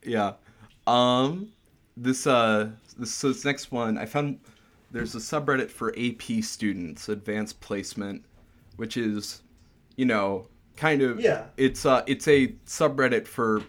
[0.03, 0.33] Yeah.
[0.87, 1.49] Um
[1.97, 4.39] this uh this so this next one I found
[4.91, 8.23] there's a subreddit for AP students, advanced placement,
[8.77, 9.41] which is
[9.95, 11.45] you know, kind of Yeah.
[11.57, 13.63] it's uh it's a subreddit for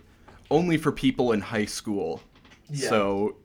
[0.51, 2.23] only for people in high school.
[2.71, 2.89] Yeah.
[2.91, 3.37] So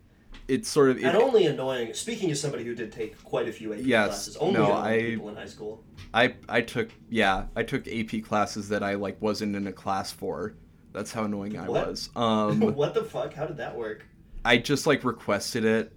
[0.48, 1.94] it's sort of it, and only annoying.
[1.94, 5.00] Speaking as somebody who did take quite a few AP Yes, classes, only no, I-
[5.02, 5.84] people in high school.
[6.14, 10.12] I I took yeah, I took AP classes that I like wasn't in a class
[10.12, 10.56] for.
[10.94, 12.10] That's how annoying I was.
[12.16, 13.34] Um what the fuck?
[13.34, 14.06] How did that work?
[14.46, 15.92] I just like requested it,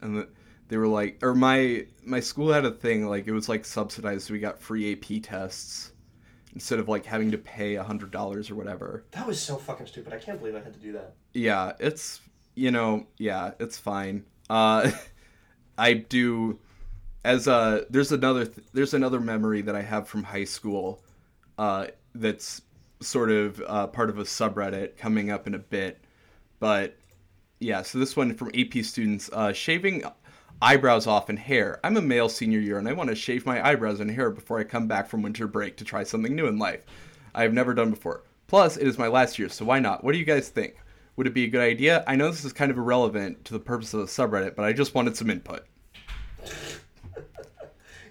[0.00, 0.26] and
[0.68, 4.26] they were like, or my my school had a thing like it was like subsidized,
[4.28, 5.92] so we got free AP tests
[6.54, 9.04] instead of like having to pay a hundred dollars or whatever.
[9.10, 10.12] That was so fucking stupid.
[10.14, 11.14] I can't believe I had to do that.
[11.34, 12.20] Yeah, it's
[12.54, 14.24] you know yeah, it's fine.
[14.48, 14.90] Uh,
[15.78, 16.58] I do
[17.24, 21.02] as a there's another th- there's another memory that I have from high school,
[21.58, 22.62] uh, that's
[23.00, 26.02] sort of uh, part of a subreddit coming up in a bit,
[26.58, 26.96] but
[27.60, 27.82] yeah.
[27.82, 30.04] So this one from AP students, uh, shaving
[30.62, 31.80] eyebrows off and hair.
[31.82, 34.58] I'm a male senior year and I want to shave my eyebrows and hair before
[34.58, 36.84] I come back from winter break to try something new in life.
[37.34, 38.24] I have never done before.
[38.46, 40.02] Plus, it is my last year, so why not?
[40.02, 40.76] What do you guys think?
[41.20, 42.02] Would it be a good idea?
[42.06, 44.72] I know this is kind of irrelevant to the purpose of the subreddit, but I
[44.72, 45.66] just wanted some input.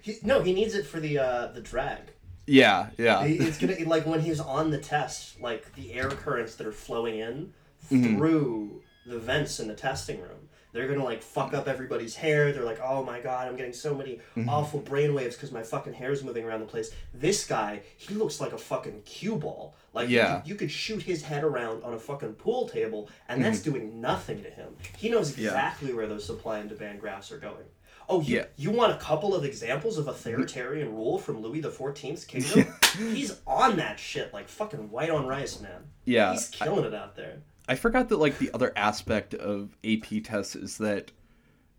[0.02, 2.00] He, no, he needs it for the uh, the drag.
[2.45, 3.24] Yeah, yeah.
[3.24, 7.17] It's gonna like when he's on the test, like the air currents that are flowing
[7.19, 7.54] in
[7.91, 8.17] Mm-hmm.
[8.17, 10.48] through the vents in the testing room.
[10.72, 12.54] They're gonna like fuck up everybody's hair.
[12.54, 14.48] They're like, oh my god, I'm getting so many Mm-hmm.
[14.48, 16.91] awful brainwaves because my fucking hair is moving around the place.
[17.13, 19.74] This guy, he looks like a fucking cue ball.
[19.93, 20.39] Like you Yeah.
[20.41, 23.99] could- you could shoot his head around on a fucking pool table, and that's doing
[24.02, 24.75] nothing to him.
[24.97, 25.41] He knows Mm-hmm.
[25.41, 25.47] Yeah.
[25.49, 27.65] exactly where those supply and demand graphs are going.
[28.12, 28.45] Oh, you, Yeah.
[28.58, 32.65] you want a couple of examples of authoritarian rule from Louis the Fourteenth's kingdom?
[32.97, 35.84] He's on that shit like fucking white on rice, man.
[36.06, 37.38] Yeah, He's killing it out there.
[37.67, 41.12] I forgot that like the other aspect of AP tests is that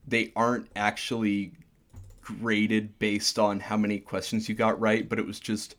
[0.06, 1.52] they aren't actually
[2.22, 5.74] graded based on how many questions you got right, but it was just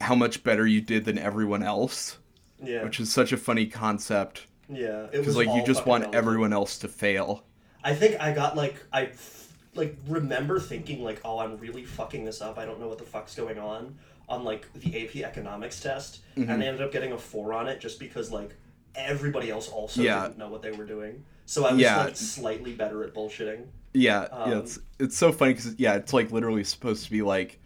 [0.00, 2.18] how much better you did than everyone else,
[2.62, 2.84] Yeah.
[2.84, 5.04] which is such a funny concept yeah.
[5.04, 7.44] It because was like you just want everyone else to fail.
[7.84, 12.24] I think I got like I f- like remember thinking like, oh, I'm really fucking
[12.24, 12.58] this up.
[12.58, 13.96] I don't know what the fuck's going on
[14.28, 16.50] on like the AP economics test, Mm-hmm.
[16.50, 18.56] and I ended up getting a four on it just because like
[18.96, 20.22] everybody else also Yeah.
[20.22, 21.22] didn't know what they were doing.
[21.44, 22.04] So I was Yeah.
[22.04, 23.66] like slightly better at bullshitting.
[23.94, 27.22] Yeah, Um, yeah, it's it's so funny because yeah, it's like literally supposed to be
[27.22, 27.60] like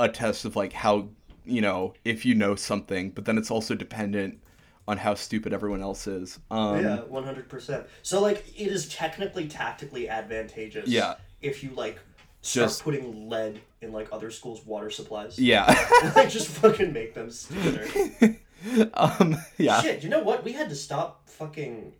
[0.00, 1.08] a test of like how
[1.44, 4.40] you know if you know something, but then it's also dependent
[4.88, 6.38] on how stupid everyone else is.
[6.50, 7.86] Um, yeah, one hundred percent.
[8.02, 10.88] So like, it is technically tactically advantageous.
[10.88, 11.14] Yeah.
[11.40, 11.98] If you like
[12.40, 15.38] start Just- putting lead in like other schools' water supplies.
[15.38, 15.66] yeah.
[16.16, 18.38] like just fucking make them stupider.
[18.94, 19.80] um, yeah.
[19.80, 20.44] Shit, you know what?
[20.44, 21.92] We had to stop fucking.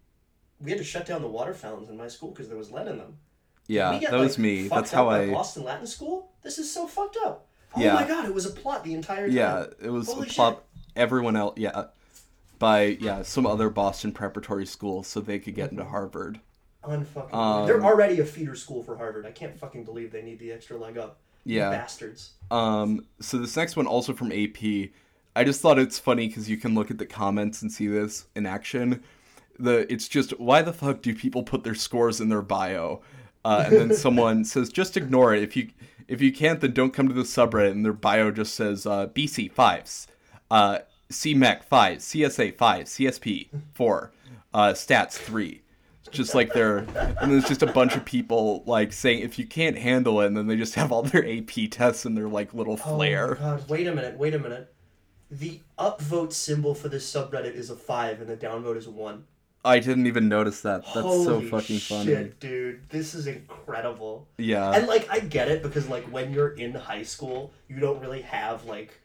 [0.61, 2.87] We had to shut down the water fountains in my school because there was lead
[2.87, 3.17] in them.
[3.67, 4.69] Yeah, get, that was like, me.
[4.69, 5.31] That's how I.
[5.31, 6.31] Boston Latin School.
[6.43, 7.49] This is so fucked up.
[7.75, 7.95] Oh Yeah.
[7.95, 9.37] my god, it was a plot the entire time.
[9.37, 10.65] Yeah, it was Holy a plot.
[10.95, 11.87] Everyone else, yeah,
[12.59, 16.41] by yeah some other Boston preparatory school, so they could get into Harvard.
[16.85, 17.33] Unfucking.
[17.35, 19.25] Um, They're already a feeder school for Harvard.
[19.25, 21.19] I can't fucking believe they need the extra leg up.
[21.45, 21.71] You Yeah.
[21.71, 22.33] Bastards.
[22.51, 24.91] Um, so this next one also from AP.
[25.35, 28.27] I just thought it's funny because you can look at the comments and see this
[28.35, 29.03] in action.
[29.59, 33.01] The it's just why the fuck do people put their scores in their bio?
[33.45, 35.69] Uh, and then someone says just ignore it if you
[36.09, 39.09] if you can't then don't come to the subreddit and their bio just says uh,
[39.09, 40.07] BC fives,
[40.51, 40.79] uh,
[41.11, 44.13] CMEC five, CSA five, CSP four,
[44.55, 45.63] uh, stats three.
[46.07, 46.79] It's just like they're
[47.21, 50.37] and there's just a bunch of people like saying if you can't handle it and
[50.37, 53.37] then they just have all their AP tests in their like little flair.
[53.41, 54.75] Oh god, wait a minute, wait a minute.
[55.31, 59.25] The upvote symbol for this subreddit is a five and the downvote is a one.
[59.65, 60.83] I didn't even notice that.
[60.87, 62.05] That's so Holy fucking funny.
[62.07, 62.89] shit, dude.
[62.89, 64.27] This is incredible.
[64.39, 64.73] Yeah.
[64.73, 68.23] And like I get it because like when you're in high school, you don't really
[68.23, 68.99] have like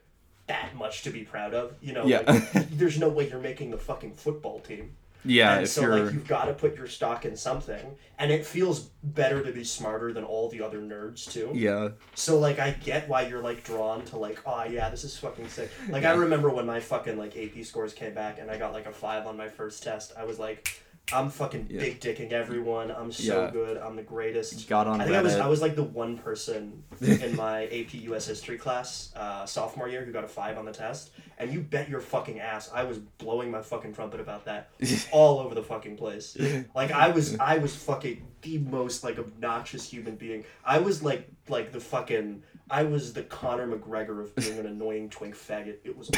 [0.48, 1.76] that much to be proud of.
[1.82, 2.24] You know, Yeah.
[2.26, 4.96] like, there's no way you're making the fucking football team.
[5.28, 8.46] Yeah, and so you're like you've got to put your stock in something, and it
[8.46, 11.52] feels better to be smarter than all the other nerds too.
[11.54, 11.90] yeah.
[12.16, 15.48] So like I get why you're like drawn to like oh yeah this is fucking
[15.50, 15.70] sick.
[15.90, 18.86] Like I remember when my fucking like AP scores came back and I got like
[18.86, 20.14] a five on my first test.
[20.18, 20.82] I was like,
[21.14, 21.80] I'm fucking Yeah.
[21.80, 22.92] big dicking everyone.
[22.92, 23.52] I'm so Yeah.
[23.52, 23.78] good.
[23.78, 24.68] I'm the greatest.
[24.68, 27.94] Got on I think I was I was like the one person in my AP
[28.10, 31.62] US history class uh, sophomore year who got a five on the test, and you
[31.62, 34.70] bet your fucking ass I was blowing my fucking trumpet about that
[35.12, 36.36] all over the fucking place.
[36.76, 40.44] Like I was I was fucking the most like obnoxious human being.
[40.66, 45.10] I was like like the fucking I was the Conor McGregor of being an annoying
[45.10, 45.78] twink faggot.
[45.86, 46.10] It was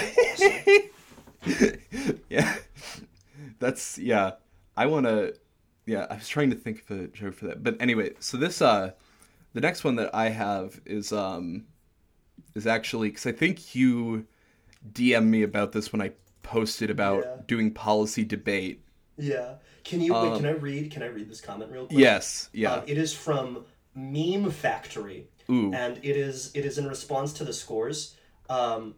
[1.45, 2.19] awesome.
[2.29, 2.55] yeah.
[3.59, 4.31] That's yeah.
[4.81, 5.35] I want to
[5.85, 7.63] yeah, I was trying to think of a joke for that.
[7.63, 8.91] But anyway, so this uh
[9.53, 11.65] the next one that I have is um
[12.55, 14.25] is actually cuz I think you
[14.99, 16.11] DM me about this when I
[16.43, 17.35] posted about Yeah.
[17.47, 18.81] doing policy debate.
[19.17, 19.55] yeah.
[19.83, 21.99] Can you wait, Um, can I read can I read this comment real quick?
[21.99, 22.73] Yes, yeah.
[22.75, 23.65] Um, it is from
[23.95, 25.27] Meme Factory.
[25.51, 25.73] Ooh.
[25.73, 28.15] and it is it is in response to the scores.
[28.49, 28.93] Um,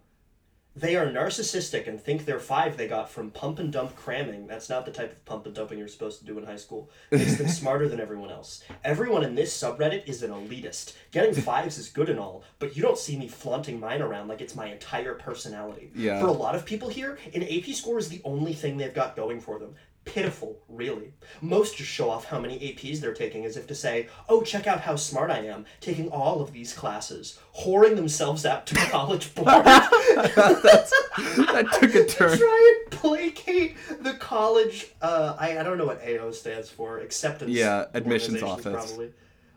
[0.76, 4.48] they are narcissistic and think they're five they got from pump and dump cramming.
[4.48, 6.90] That's not the type of pump and dumping you're supposed to do in high school.
[7.12, 8.64] Makes them smarter than everyone else.
[8.86, 10.94] Everyone in this subreddit is an elitist.
[11.12, 14.40] Getting fives is good and all, but you don't see me flaunting mine around like
[14.40, 15.92] it's my entire personality.
[15.94, 16.22] Yeah.
[16.22, 19.16] For a lot of people here, an AP score is the only thing they've got
[19.18, 19.76] going for them.
[20.04, 21.14] Pitiful, really.
[21.42, 24.66] Most just show off how many APs they're taking as if to say, oh, check
[24.66, 29.34] out how smart I am, taking all of these classes, whoring themselves out to college
[29.36, 29.48] board.
[31.16, 32.38] That took a turn.
[32.38, 37.52] Try and placate the college, uh, I, I don't know what AO stands for, acceptance.
[37.52, 38.86] Yeah, admissions office.
[38.88, 39.12] Probably.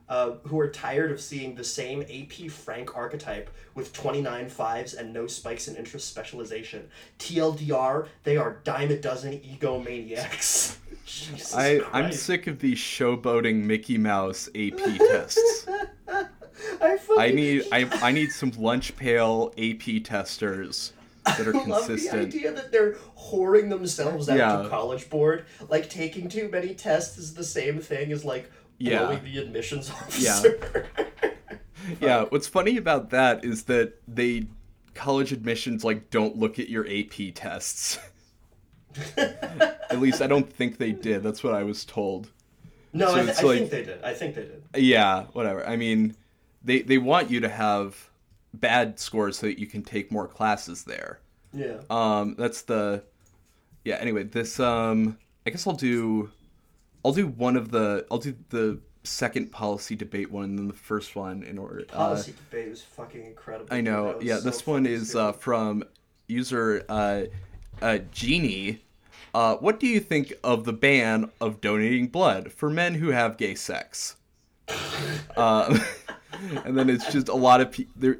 [0.07, 5.15] Uh, who are tired of seeing the same AP Frank archetype with 29 fives and
[5.15, 6.87] no spikes in interest specialization.
[7.19, 10.77] TLDR, they are dime a dozen egomaniacs.
[11.07, 15.67] Jesus I I'm sick of these showboating Mickey Mouse AP tests.
[16.81, 20.93] I fucking I need I I need some lunch pail AP testers
[21.25, 22.15] that are consistent.
[22.15, 24.63] I love the idea that they're whoring themselves out Yeah.
[24.63, 25.47] to college board.
[25.69, 29.18] Like taking too many tests is the same thing as like Yeah.
[29.22, 30.89] the admissions officer.
[31.22, 31.31] Yeah,
[32.01, 32.25] yeah.
[32.29, 34.47] what's funny about that is that they
[34.95, 37.99] college admissions like don't look at your AP tests.
[39.16, 41.22] at least I don't think they did.
[41.22, 42.31] That's what I was told.
[42.93, 44.03] no, So I, th- I like- think they did.
[44.03, 44.62] I think they did.
[44.77, 45.66] Yeah, whatever.
[45.66, 46.14] I mean,
[46.62, 48.09] they they want you to have
[48.53, 51.18] bad scores so that you can take more classes there.
[51.53, 51.79] Yeah.
[51.91, 53.03] Um, that's the
[53.85, 53.97] yeah.
[53.97, 56.31] Anyway, this um, I guess I'll do,
[57.05, 60.75] I'll do one of the I'll do the second policy debate one and then the
[60.75, 61.85] first one in order.
[61.93, 63.69] Uh, Policy debate was fucking incredible.
[63.71, 64.19] I know.
[64.23, 65.85] Yeah, so this one is uh, from
[66.27, 67.25] user uh,
[67.83, 68.83] uh, Genie.
[69.35, 73.37] Uh, what do you think of the ban of donating blood for men who have
[73.37, 74.17] gay sex?
[75.37, 75.81] um,
[76.65, 77.93] and then it's just a lot of people.
[77.97, 78.19] There,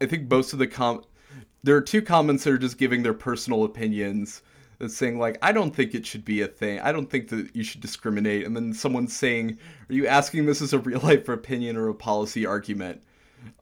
[0.00, 1.04] I think most of the com.
[1.64, 4.42] There are two comments that are just giving their personal opinions.
[4.78, 6.78] That's saying like, I don't think it should be a thing.
[6.80, 8.46] I don't think that you should discriminate.
[8.46, 9.58] And then someone's saying,
[9.90, 13.02] Are you asking this as a real life opinion or a policy argument?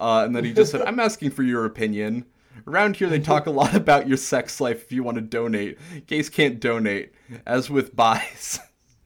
[0.00, 2.26] Uh, and then he just said, I'm asking for your opinion.
[2.66, 5.78] Around here, they talk a lot about your sex life if you want to donate.
[6.06, 7.12] Gays can't donate,
[7.46, 8.58] as with bis.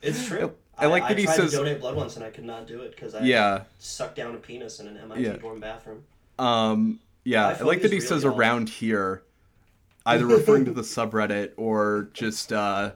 [0.02, 0.54] It's true.
[0.78, 2.80] I like that he tried says- to donate blood once and I could not do
[2.80, 3.64] it because I Yeah.
[3.78, 5.32] sucked down a penis in an MIT Yeah.
[5.36, 6.04] dorm bathroom.
[6.38, 8.38] Um, yeah, I I like that he says really odd.
[8.38, 9.22] around here,
[10.07, 12.92] either referring to the subreddit or just uh,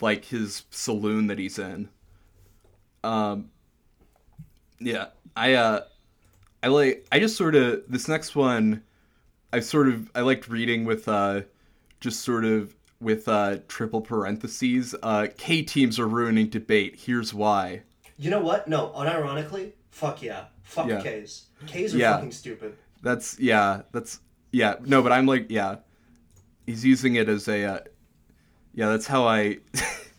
[0.00, 1.88] like his saloon that he's in.
[3.04, 3.50] Um,
[4.80, 5.80] yeah, I uh,
[6.62, 8.82] I like I just sort of this next one,
[9.52, 11.42] I sort of I liked reading with uh,
[12.00, 14.94] just sort of with uh triple parentheses.
[15.02, 16.96] Uh, K teams are ruining debate.
[16.98, 17.82] Here's why.
[18.18, 18.66] You know what?
[18.66, 20.46] No, unironically, fuck yeah.
[20.64, 21.00] Fuck Yeah.
[21.02, 21.44] K's.
[21.66, 22.14] K's are Yeah.
[22.14, 22.76] fucking stupid.
[23.02, 23.82] That's yeah.
[23.92, 24.20] That's
[24.50, 24.74] yeah.
[24.84, 25.76] No, but I'm like yeah.
[26.68, 27.78] He's using it as a uh,
[28.74, 28.88] yeah.
[28.90, 29.58] That's how I.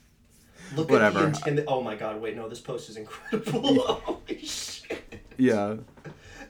[0.75, 1.27] Look Whatever.
[1.27, 3.83] at the intimi- Oh my god, wait, no, this post is incredible.
[3.83, 5.21] Holy shit.
[5.37, 5.75] yeah.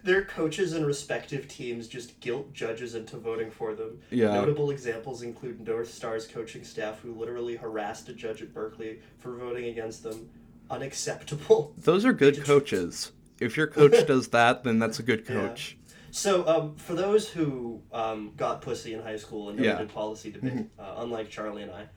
[0.04, 4.00] Their coaches and respective teams just guilt judges into voting for them.
[4.10, 4.34] Yeah.
[4.36, 9.36] Notable examples include North Star's coaching staff who literally harassed a judge at Berkeley for
[9.36, 10.30] voting against them.
[10.70, 11.74] Unacceptable.
[11.78, 13.12] Those are good coaches.
[13.42, 15.78] If your coach does that, then that's a good coach.
[16.12, 19.78] So, um, for those who um, got pussy in high school and never Yeah.
[19.80, 21.88] did policy debate, uh, unlike Charlie and I,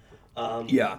[0.40, 0.98] um, Yeah.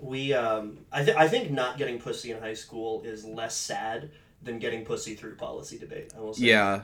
[0.00, 4.10] we um, I, th- I think not getting pussy in high school is less sad
[4.42, 6.12] than getting pussy through policy debate.
[6.16, 6.46] I will say.
[6.46, 6.82] Yeah.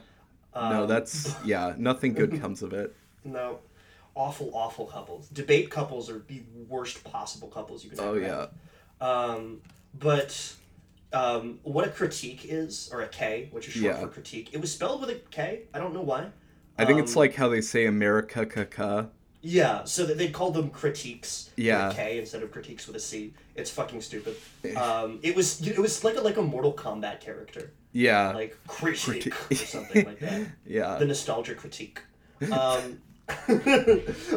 [0.54, 1.74] no, Um, that's yeah.
[1.76, 2.94] Nothing good comes of it.
[3.24, 3.58] No,
[4.14, 5.28] awful, awful couples.
[5.28, 8.00] Debate couples are the worst possible couples you can.
[8.00, 8.46] Oh ever yeah.
[9.00, 9.30] have.
[9.30, 9.60] Um,
[9.98, 10.54] but
[11.12, 14.00] um, what a critique is, or a K, which is short Yeah.
[14.00, 14.50] for critique.
[14.52, 15.62] It was spelled with a K.
[15.74, 16.28] I don't know why.
[16.78, 19.08] I think it's Um, like how they say America caca.
[19.42, 21.88] Yeah, so they called them critiques Yeah.
[21.88, 23.32] with a K instead of critiques with a C.
[23.54, 24.36] It's fucking stupid.
[24.76, 28.32] Um, it was it was like a like a Mortal Kombat character, Yeah.
[28.32, 30.46] like critique Criti- or something like that.
[30.66, 30.96] yeah.
[30.98, 32.00] The nostalgia critique.
[32.52, 33.00] Um,
[33.46, 33.58] He's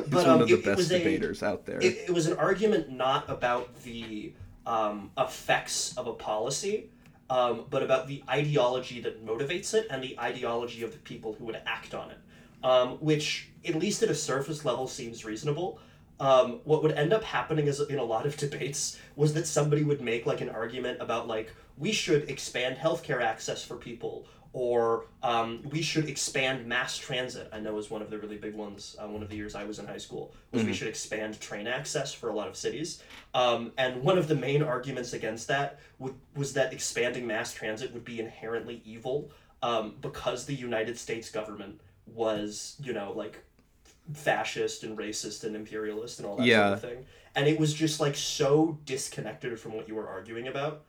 [0.07, 1.79] but one um, of the it, it best was a, debaters out there.
[1.81, 4.33] it, it was an argument not about the
[4.65, 6.89] um, effects of a policy,
[7.29, 11.45] um, but about the ideology that motivates it and the ideology of the people who
[11.45, 12.17] would act on it.
[12.63, 15.79] Um, which, at least at a surface level, seems reasonable.
[16.19, 19.83] Um, what would end up happening is in a lot of debates was that somebody
[19.83, 25.05] would make like an argument about like we should expand healthcare access for people or
[25.23, 27.49] um, we should expand mass transit.
[27.51, 28.95] I know is one of the really big ones.
[28.99, 31.65] Uh, one of the years I was in high school was we should expand train
[31.65, 33.01] access for a lot of cities.
[33.33, 37.91] Um, and one of the main arguments against that would, was that expanding mass transit
[37.93, 39.31] would be inherently evil
[39.63, 41.81] um, because the United States government
[42.13, 43.43] was, you know, like
[44.13, 46.67] fascist and racist and imperialist and all that Yeah.
[46.67, 47.05] sort of thing.
[47.35, 50.83] And it was just like so disconnected from what you were arguing about.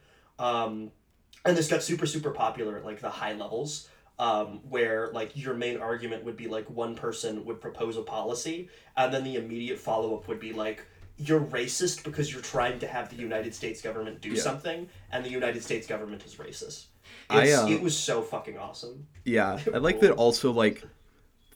[1.45, 3.89] And this got super super popular at like the high levels
[4.19, 8.69] um, where like your main argument would be like one person would propose a policy
[8.97, 10.87] and then the immediate follow-up would be like
[11.17, 14.41] you're racist because you're trying to have the united states government do Yeah.
[14.43, 16.87] something and the united states government is racist
[17.29, 20.85] I, uh, it was so fucking awesome Yeah, I like that also like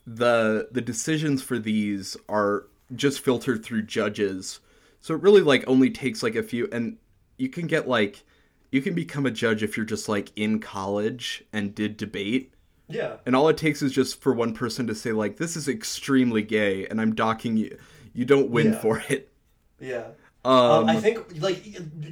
[0.07, 4.61] the the decisions for these are just filtered through judges.
[5.01, 6.97] So it really like only takes like a few and
[7.36, 8.24] you can get like
[8.70, 12.52] you can become a judge if you're just like in college and did debate.
[12.88, 15.68] yeah And all it takes is just for one person to say like this is
[15.68, 17.78] extremely gay and I'm docking you.
[18.12, 18.78] You don't win Yeah.
[18.80, 19.32] for it.
[19.80, 20.08] yeah
[20.44, 21.62] Um, Um, I think like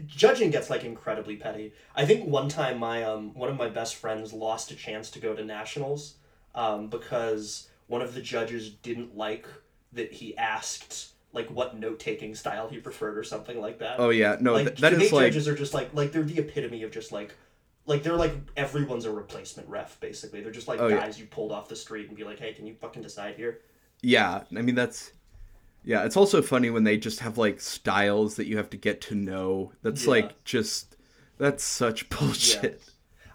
[0.06, 1.72] judging gets like incredibly petty.
[1.94, 5.18] I think one time my um one of my best friends lost a chance to
[5.20, 6.14] go to nationals,
[6.54, 9.46] um, because one of the judges didn't like
[9.92, 14.00] that he asked like what note taking style he preferred or something like that.
[14.00, 16.38] oh yeah, no, like th- that is like judges are just like like they're the
[16.40, 17.34] epitome of just like
[17.86, 20.40] like they're like everyone's a replacement ref basically.
[20.40, 20.96] They're just like Oh, yeah.
[20.98, 23.60] guys you pulled off the street and be like, hey, can you fucking decide here?
[24.02, 24.42] yeah.
[24.56, 25.12] I mean that's
[25.84, 26.04] yeah.
[26.04, 29.14] It's also funny when they just have like styles that you have to get to
[29.14, 29.70] know.
[29.82, 30.10] That's Yeah.
[30.10, 30.96] like just
[31.38, 32.82] that's such bullshit.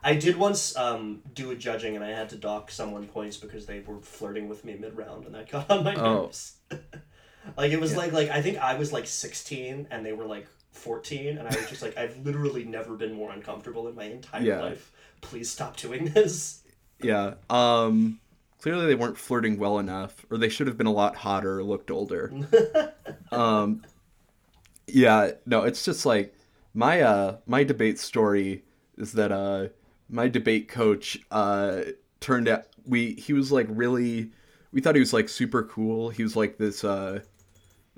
[0.03, 3.67] I did once um, do a judging and I had to dock someone points because
[3.67, 6.31] they were flirting with me mid round and that got on my Oh.
[7.57, 10.47] like it was like like I think I was like sixteen and they were like
[10.71, 14.41] fourteen and I was just like I've literally never been more uncomfortable in my entire
[14.41, 14.61] Yeah.
[14.61, 14.91] life.
[15.21, 16.63] Please stop doing this.
[17.01, 17.35] Yeah.
[17.49, 18.19] Um
[18.61, 21.63] clearly they weren't flirting well enough or they should have been a lot hotter or
[21.63, 22.31] looked older.
[23.31, 23.83] um
[24.87, 26.33] yeah, no, it's just like
[26.73, 28.63] my uh my debate story
[28.97, 29.67] is that uh
[30.09, 31.81] my debate coach uh
[32.19, 34.31] turned out we he was like really
[34.71, 36.09] we thought he was like super cool.
[36.09, 37.21] He was like this uh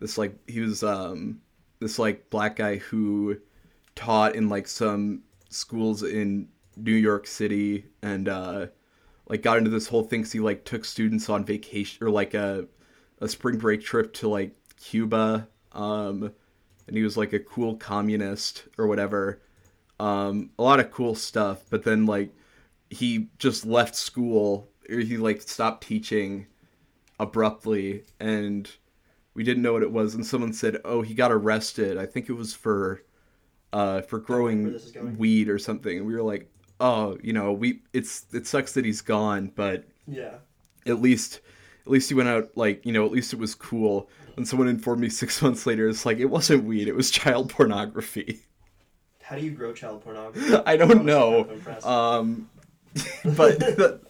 [0.03, 1.39] this like he was um
[1.79, 3.37] this like black guy who
[3.95, 8.67] taught in like some schools in New York City and uh
[9.29, 12.33] like got into this whole thing 'cause he like took students on vacation or like
[12.33, 12.67] a
[13.21, 16.33] a spring break trip to like Cuba um
[16.85, 19.41] and he was like a cool communist or whatever
[20.01, 22.35] um a lot of cool stuff but then like
[22.89, 26.45] he just left school or he like stopped teaching
[27.21, 28.69] abruptly and
[29.35, 31.97] we didn't know what it was and someone said oh he got arrested.
[31.97, 33.01] I think it was for
[33.71, 35.17] uh for growing this is going.
[35.17, 35.97] weed or something.
[35.97, 39.85] And we were like oh you know we it's it sucks that he's gone but
[40.07, 40.35] Yeah.
[40.85, 41.41] at least
[41.85, 44.09] at least he went out like you know at least it was cool.
[44.37, 47.49] And someone informed me six months later it's like it wasn't weed it was child
[47.49, 48.41] pornography.
[49.21, 50.55] How do you grow child pornography?
[50.65, 51.47] i don't know.
[51.83, 52.49] um
[53.25, 54.01] but that,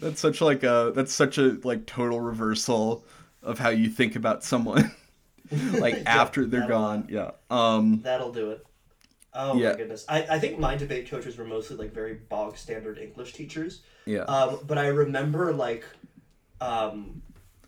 [0.00, 3.02] that's such like a that's such a like total reversal
[3.46, 4.94] of how you think about someone
[5.72, 8.66] like Yeah, after they're gone yeah um That'll do it.
[9.34, 9.70] Oh Yeah.
[9.70, 10.04] my goodness.
[10.08, 13.82] I, I think my debate coaches were mostly like very bog standard English teachers.
[14.06, 15.84] yeah Um, but I remember like,
[16.60, 17.22] um,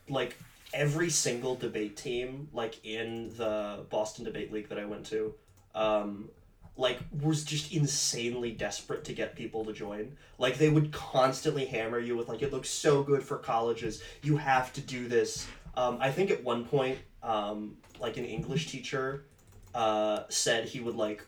[0.09, 0.37] like
[0.73, 5.35] every single debate team like in the Boston Debate League that I went to,
[5.75, 6.31] um,
[6.77, 10.17] like was just insanely desperate to get people to join.
[10.39, 14.03] Like they would constantly hammer you with like it looks so good for colleges.
[14.23, 15.47] You have to do this.
[15.79, 19.27] Um, I think at one point, um, like an English teacher,
[19.77, 21.25] uh, said he would like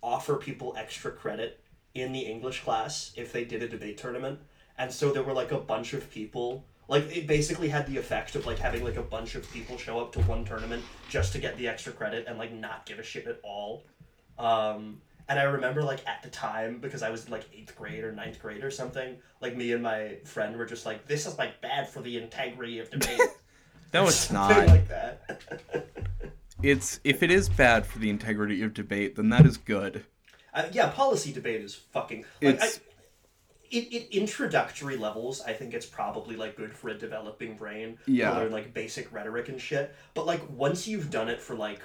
[0.00, 1.60] offer people extra credit
[1.92, 4.38] in the English class if they did a debate tournament.
[4.78, 8.36] And so there were like a bunch of people like it basically had the effect
[8.36, 11.38] of like having like a bunch of people show up to one tournament just to
[11.38, 13.84] get the extra credit and like not give a shit at all.
[14.38, 18.04] Um and I remember like at the time because I was in like eighth grade
[18.04, 21.38] or ninth grade or something, like me and my friend were just like, This is
[21.38, 23.20] like bad for the integrity of debate.
[23.94, 25.88] no it's not like that.
[26.62, 30.04] it's if it is bad for the integrity of debate then that is good
[30.52, 32.24] Uh, yeah, policy debate is fucking.
[32.40, 32.80] Like, It's- I,
[33.76, 38.30] it, it introductory levels, I think it's probably like good for a developing brain Yeah.
[38.30, 39.92] to learn like basic rhetoric and shit.
[40.14, 41.80] But like once you've done it for like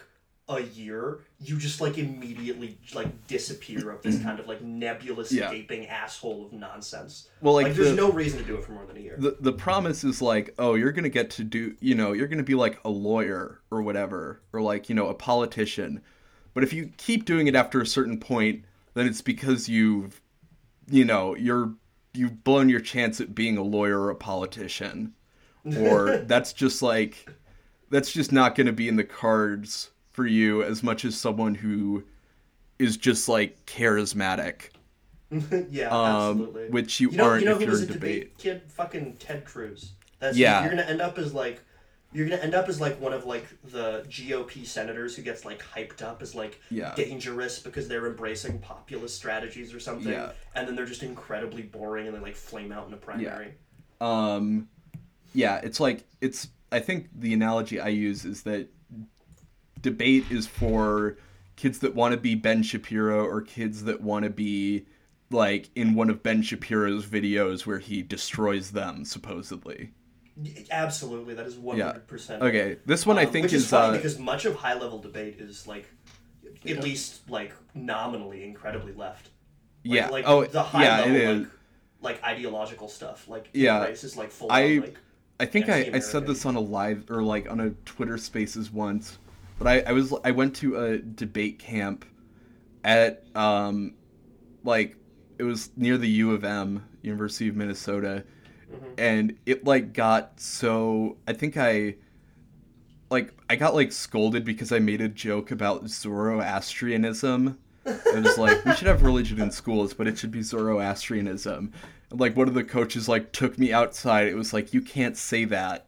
[0.49, 4.25] a year, you just like immediately like disappear of this mm-hmm.
[4.25, 5.51] kind of like nebulous Yeah.
[5.51, 7.29] gaping asshole of nonsense.
[7.41, 9.15] well like, Like, there's the, no reason to do it for more than a year.
[9.17, 12.43] the the promise is like oh you're gonna get to do you know you're gonna
[12.43, 16.01] be like a lawyer or whatever or like you know a politician
[16.55, 20.19] but if you keep doing it after a certain point then it's because you've
[20.89, 21.73] you know you're
[22.13, 25.13] you've blown your chance at being a lawyer or a politician
[25.77, 27.29] or that's just like
[27.91, 32.03] that's just not gonna be in the cards for you as much as someone who
[32.77, 34.63] is just like charismatic
[35.69, 36.69] yeah, um, absolutely.
[36.71, 37.99] which you, you know, aren't you know if you're in a debate.
[38.35, 38.61] debate kid?
[38.67, 39.93] Fucking Ted Cruz.
[40.19, 40.59] That's Yeah.
[40.61, 41.61] You're gonna end up as like,
[42.11, 45.63] you're gonna end up as like one of like the GOP senators who gets like
[45.63, 46.93] hyped up as like Yeah.
[46.95, 50.31] dangerous because they're embracing populist strategies or something, Yeah.
[50.53, 53.53] and then they're just incredibly boring and they like flame out in a primary.
[54.01, 54.67] um
[55.33, 58.67] yeah it's like it's i think the analogy i use is that
[59.81, 61.17] debate is for
[61.55, 64.85] kids that want to be ben shapiro or kids that want to be
[65.31, 69.91] like in one of ben shapiro's videos where he destroys them supposedly
[70.71, 72.41] Absolutely, that is one hundred percent.
[72.41, 74.73] okay this one i Um, think which is, is, funny uh because much of high
[74.73, 75.85] level debate is like,
[76.65, 79.29] at least like nominally incredibly left.
[79.85, 81.49] Like, yeah like oh the high yeah level it is like,
[82.01, 83.27] like ideological stuff.
[83.27, 83.83] Like Yeah.
[83.83, 84.97] race is like full I- on like
[85.41, 88.71] I think I, I said this on a live or like on a Twitter Spaces
[88.71, 89.17] once,
[89.59, 92.05] but I, I was I went to a debate camp
[92.83, 93.93] at um
[94.63, 94.95] like
[95.37, 98.23] it was near the U of M, University of Minnesota,
[98.97, 101.95] and it like got so I think I
[103.11, 107.57] like I got like scolded because I made a joke about Zoroastrianism.
[107.85, 111.73] It was like we should have religion in schools, but it should be Zoroastrianism.
[112.11, 114.27] And like one of the coaches like took me outside.
[114.27, 115.87] It was like you can't say that.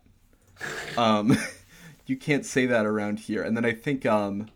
[0.97, 1.37] Um
[2.07, 3.43] you can't say that around here.
[3.43, 4.49] And then I think um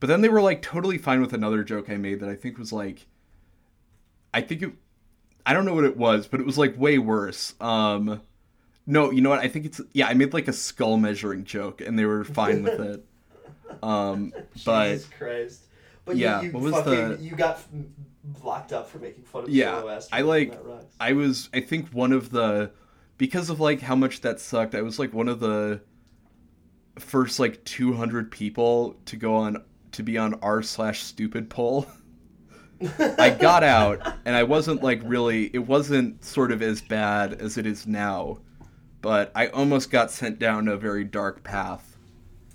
[0.00, 2.58] but then they were like totally fine with another joke I made that I think
[2.58, 3.06] was like
[4.32, 4.72] I think it
[5.46, 7.54] I don't know what it was, but it was like way worse.
[7.60, 8.20] Um
[8.86, 9.40] no, you know what?
[9.40, 12.62] I think it's yeah, I made like a skull measuring joke and they were fine
[12.62, 13.04] with it.
[13.82, 14.32] Um
[14.64, 15.60] but Jesus Christ.
[16.04, 17.60] But Yeah, you, you what was fucking the- you got
[18.42, 19.82] locked up for making fun of Yeah.
[20.12, 20.52] I like-
[21.00, 22.70] I was I think one of the
[23.18, 25.80] because of like how much that sucked, I was like one of the
[26.98, 31.86] first like 200 people to go on to be on r slash stupidpol.
[33.18, 37.56] I got out and I wasn't like really it wasn't sort of as bad as
[37.58, 38.38] it is now,
[39.00, 41.96] but I almost got sent down a very dark path.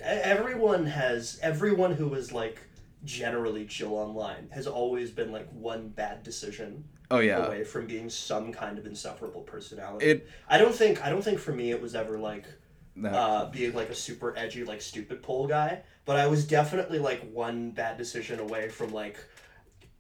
[0.01, 2.61] Everyone has everyone who is like
[3.05, 7.45] generally chill online has always been like one bad decision Oh yeah.
[7.45, 10.05] away from being some kind of insufferable personality.
[10.05, 12.45] It I don't think I don't think for me it was ever like
[13.05, 17.71] uh, being like a super edgy like stupidpol guy, but I was definitely like one
[17.71, 19.17] bad decision away from like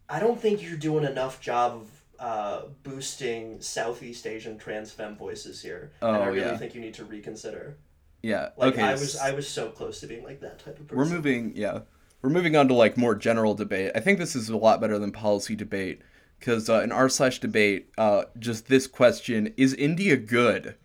[0.09, 5.61] I don't think you're doing enough job of uh, boosting Southeast Asian trans femme voices
[5.61, 6.57] here, and I Oh, really yeah.
[6.57, 7.77] think you need to reconsider.
[8.21, 8.49] yeah.
[8.57, 8.83] Like okay.
[8.83, 10.97] I was I was so close to being like that type of person.
[10.97, 11.81] We're moving, yeah.
[12.21, 13.91] We're moving on to like more general debate.
[13.95, 16.01] I think this is a lot better than policy debate
[16.37, 20.75] because uh, in r slash debate, uh, just this question: Is India good?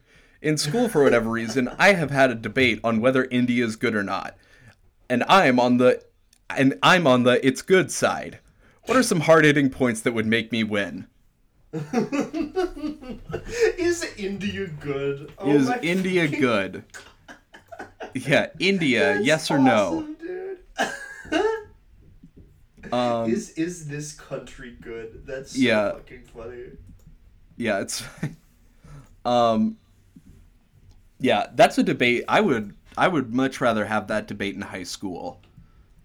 [0.44, 3.94] In school, for whatever reason, I have had a debate on whether India is good
[3.94, 4.36] or not,
[5.08, 6.02] and I'm on the,
[6.50, 8.40] and I'm on the it's good side.
[8.84, 11.06] What are some hard hitting points that would make me win?
[13.78, 15.32] Is India good?
[15.38, 16.84] Oh is India fucking- good?
[18.14, 20.04] Yeah, India, That's yes or no?
[20.04, 20.58] awesome, dude.
[22.92, 25.22] Um, is is this country good?
[25.26, 25.92] That's so Yeah.
[25.92, 26.64] fucking funny.
[27.56, 28.04] yeah it's
[29.24, 29.78] um
[31.24, 34.82] yeah that's a debate i would i would much rather have that debate in high
[34.94, 35.40] school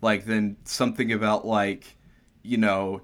[0.01, 1.83] like than something about like
[2.43, 3.01] you know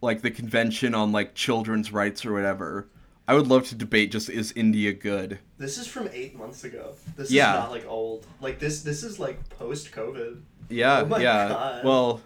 [0.00, 2.88] like the convention on like children's rights or whatever
[3.28, 6.94] i would love to debate just is india good This is from eight months ago.
[7.16, 7.52] This Yeah.
[7.52, 8.26] is not like old.
[8.40, 10.40] Like this this is like post COVID.
[10.70, 11.84] yeah Oh my yeah God.
[11.84, 12.20] well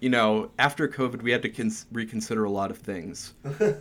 [0.00, 3.32] you know after covid we had to cons- reconsider a lot of things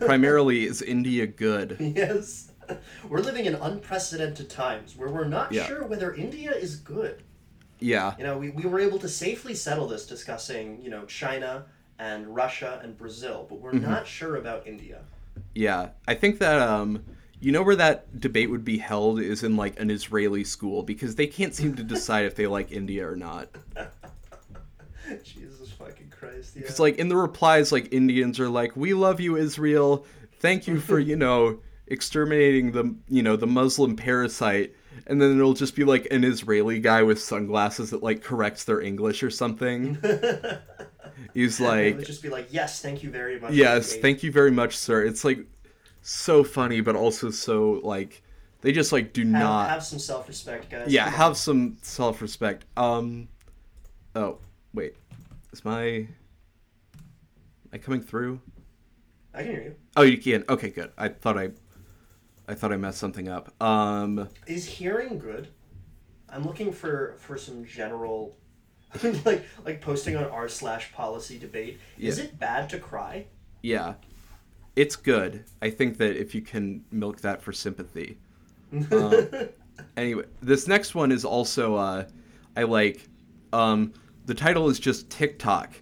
[0.05, 2.51] primarily is india good yes.
[3.09, 5.65] We're living in unprecedented times where we're not Yeah.
[5.67, 7.23] sure whether India is good.
[7.79, 11.65] yeah You know, we, we were able to safely settle this discussing, you know, China
[11.99, 13.89] and Russia and Brazil, but we're Mm-hmm.
[13.91, 14.99] not sure about India.
[15.55, 17.03] Yeah, I think that um,
[17.39, 21.15] you know where that debate would be held is in like an Israeli school because
[21.15, 23.49] they can't seem to decide if they like India or not.
[25.23, 26.55] Jesus fucking Christ.
[26.55, 26.61] Yeah.
[26.61, 30.05] Because like in the replies, like Indians are like, "We love you, Israel.
[30.39, 31.59] Thank you for you know
[31.93, 34.75] exterminating the you know the Muslim parasite."
[35.07, 38.79] And then it'll just be like an Israeli guy with sunglasses that like corrects their
[38.81, 39.97] English or something.
[41.33, 43.53] He's like, just be like, yes, thank you very much.
[43.53, 45.03] Yes, thank you very much, sir.
[45.03, 45.39] It's like
[46.01, 48.21] so funny, but also so like
[48.61, 49.69] they just like do Have, not.
[49.69, 50.91] have some self respect, guys.
[50.91, 52.65] yeah, have some self respect.
[52.77, 53.27] Um,
[54.15, 54.37] oh
[54.73, 54.95] wait,
[55.51, 56.07] is my am
[57.73, 58.39] I coming through?
[59.33, 59.75] I can hear you.
[59.97, 60.45] Oh, you can.
[60.47, 60.91] Okay, good.
[60.97, 61.49] I thought I,
[62.47, 63.53] I thought I messed something up.
[63.61, 65.47] Um, Is hearing good?
[66.29, 68.35] I'm looking for for some general,
[69.25, 71.79] like like posting on r slash policy debate.
[71.97, 72.25] Is Yeah.
[72.25, 73.25] it bad to cry?
[73.61, 73.93] yeah,
[74.75, 75.45] it's good.
[75.61, 78.17] I think that if you can milk that for sympathy.
[78.91, 79.27] Um,
[79.97, 82.05] anyway, this next one is also uh,
[82.57, 83.07] I like.
[83.53, 83.93] Um,
[84.25, 85.73] the title is just TikTok,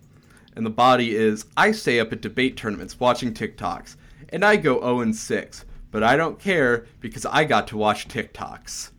[0.55, 3.95] and the body is I stay up at debate tournaments watching TikToks,
[4.29, 8.07] and I go 0 and 6, but I don't care because I got to watch
[8.07, 8.91] TikToks.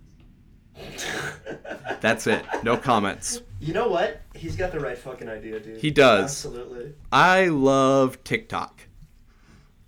[2.00, 2.44] That's it.
[2.62, 3.42] No comments.
[3.60, 4.20] You know what?
[4.34, 5.80] He's got the right fucking idea, dude.
[5.80, 6.24] He does.
[6.24, 6.94] Absolutely.
[7.10, 8.80] I love TikTok.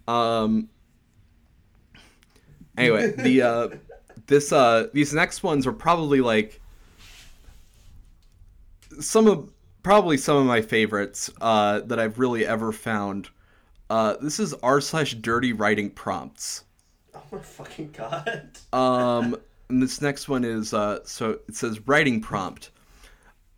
[0.07, 0.69] Um.
[2.77, 3.69] Anyway, the uh,
[4.27, 6.61] this uh, these next ones are probably like
[9.01, 9.51] some of
[9.83, 13.29] probably some of my favorites uh, that I've really ever found.
[13.91, 16.65] Uh, this is r slash dirty writing prompts.
[17.35, 18.51] My fucking god.
[18.73, 19.37] Um,
[19.69, 22.71] and this next one is uh, so it says writing prompt.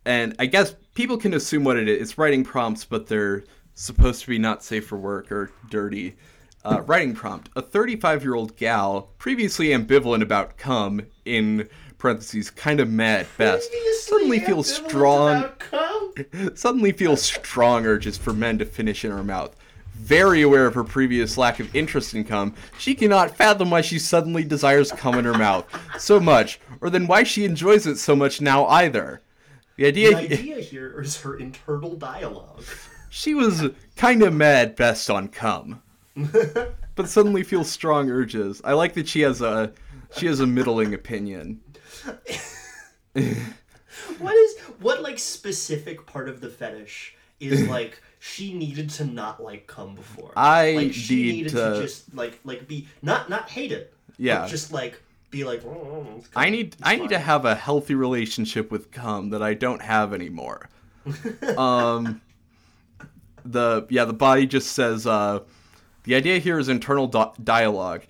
[0.05, 2.01] and I guess people can assume what it is.
[2.01, 3.43] It's writing prompts, but they're
[3.75, 6.15] supposed to be not safe for work or dirty.
[6.65, 13.21] Uh, writing prompt: A 35-year-old gal, previously ambivalent about cum, in parentheses, kind of mad
[13.21, 13.71] at best,
[14.01, 15.45] suddenly feels strong.
[16.55, 19.55] suddenly feels strong urges for men to finish in her mouth.
[19.97, 23.99] Very aware of her previous lack of interest in cum, she cannot fathom why she
[23.99, 25.65] suddenly desires cum in her mouth
[25.99, 29.21] so much, or then why she enjoys it so much now either.
[29.75, 32.63] The idea, The idea here is her internal dialogue.
[33.09, 35.81] she was kind of mad best on cum,
[36.95, 38.61] but suddenly feels strong urges.
[38.63, 39.73] I like that she has a
[40.15, 41.59] she has a middling opinion.
[44.19, 49.41] What is what like specific part of the fetish is like she needed to not
[49.41, 50.31] like come before?
[50.35, 51.81] I like she need needed to- to...
[51.81, 53.93] just like like be not not hate it.
[54.17, 54.47] Yeah.
[54.47, 55.63] just like be like.
[55.65, 56.29] "Oh, oh, it's.
[56.35, 60.13] I need I need to have a healthy relationship with cum that I don't have
[60.13, 60.69] anymore.
[61.57, 62.21] um
[63.45, 65.39] the yeah, the body just says uh
[66.03, 68.03] the idea here is internal di- dialogue.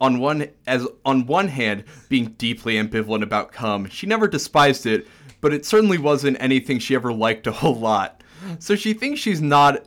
[0.00, 5.06] On one as on one hand, being deeply ambivalent about cum, she never despised it,
[5.40, 8.17] but it certainly wasn't anything she ever liked a whole lot.
[8.58, 9.84] So she thinks she's not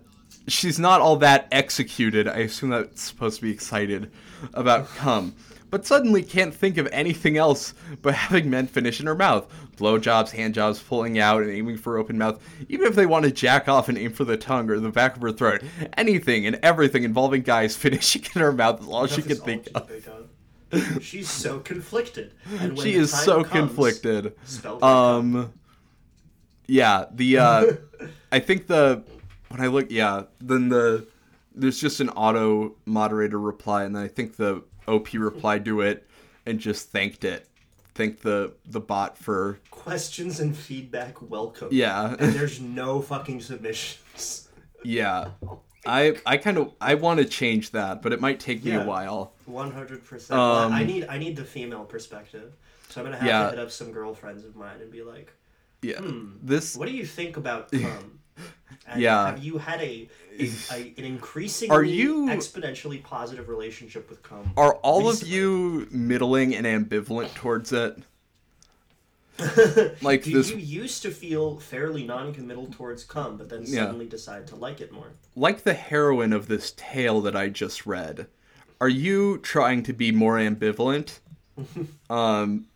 [0.47, 2.27] she's not all that executed.
[2.27, 4.11] I assume that's supposed to be excited
[4.53, 5.35] about cum.
[5.69, 9.47] But suddenly can't think of anything else but having men finish in her mouth.
[9.77, 12.43] Blowjobs, handjobs, pulling out, and aiming for open mouth.
[12.67, 15.15] Even if they want to jack off and aim for the tongue or the back
[15.15, 15.63] of her throat.
[15.95, 19.45] Anything and everything involving guys finishing in her mouth is all she That can all
[19.45, 19.87] think she of.
[19.87, 21.03] can think of.
[21.03, 22.33] She's so conflicted.
[22.81, 24.33] She is so comes, conflicted.
[24.43, 25.35] spell her cum.
[25.35, 25.53] Um,
[26.72, 27.65] yeah, the uh,
[28.32, 29.03] I think the
[29.49, 31.05] when I look, yeah, then the
[31.53, 36.07] there's just an auto moderator reply, and then I think the OP replied to it
[36.45, 37.45] and just thanked it,
[37.93, 41.67] thanked the the bot for questions and feedback welcome.
[41.72, 44.47] yeah, And there's no fucking submissions.
[44.84, 45.32] yeah.
[45.86, 48.84] I I kind of I want to change that, but it might take me Yeah.
[48.84, 49.34] a while.
[49.45, 50.39] One hundred percent.
[50.39, 52.53] Um, I need I need the female perspective.
[52.89, 53.43] So I'm gonna have Yeah.
[53.45, 55.34] to hit up some girlfriends of mine and be like,
[55.82, 56.34] Yeah, Hmm.
[56.43, 58.19] this "What do you think about cum?
[58.88, 59.27] And Yeah.
[59.27, 60.07] Have you had a,
[60.38, 64.51] a, a an increasingly Are you- exponentially positive relationship with cum?
[64.57, 67.97] are all of you middling and ambivalent towards it.
[70.01, 73.86] like Do this you used to feel fairly non-committal towards cum, but then Yeah.
[73.86, 75.07] suddenly decide to like it more?
[75.36, 78.27] like the heroine of this tale that I just read,
[78.79, 81.19] are you trying to be more ambivalent?
[82.09, 82.67] um,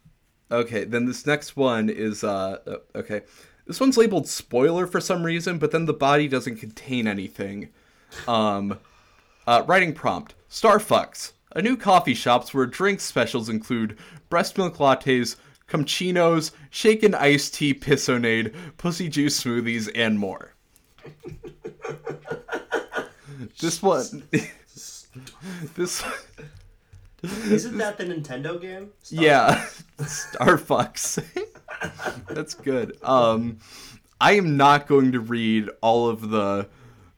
[0.52, 3.22] okay, then this next one is uh, uh, okay.
[3.68, 7.70] This one's labeled spoiler for some reason, but then the body doesn't contain anything.
[8.28, 8.80] Um,
[9.48, 13.98] uh, writing prompt: Starfucks, a new coffee shops where drink specials include
[14.30, 15.36] breast milk lattes,
[15.68, 20.54] cappuccinos, shaken iced tea, pissonade, pussy juice smoothies, and more.
[23.60, 24.28] this one,
[25.76, 26.04] this,
[27.52, 28.92] Isn't that the Nintendo game?
[29.10, 29.66] Yeah.
[29.66, 30.06] Star- yeah,
[30.58, 31.46] Starfucks.
[32.30, 32.98] That's good.
[33.04, 33.60] Um,
[34.20, 36.68] I am not going to read all of the.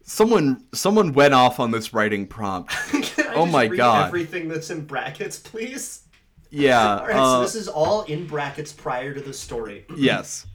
[0.04, 2.74] Someone, someone went off on this writing prompt.
[3.38, 4.08] Oh my read God.
[4.08, 6.02] Everything that's in brackets, please.
[6.50, 6.98] Yeah.
[7.00, 9.86] All right, uh, so this is all in brackets prior to the story.
[9.96, 10.48] yes.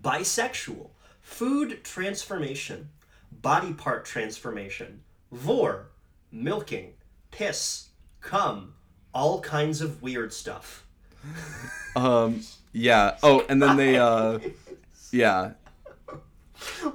[0.00, 0.88] Bisexual,
[1.20, 2.88] food transformation,
[3.30, 5.88] body part transformation, vore,
[6.30, 6.94] milking,
[7.30, 7.88] piss,
[8.22, 8.74] cum,
[9.12, 10.86] all kinds of weird stuff.
[11.94, 12.40] Um.
[12.72, 13.18] Yeah.
[13.22, 13.98] Oh, and then they.
[13.98, 14.38] Uh.
[15.10, 15.52] Yeah.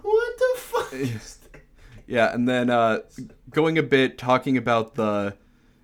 [0.02, 0.94] What the fuck?
[2.10, 3.00] Yeah, and then uh,
[3.50, 5.36] going a bit talking about the.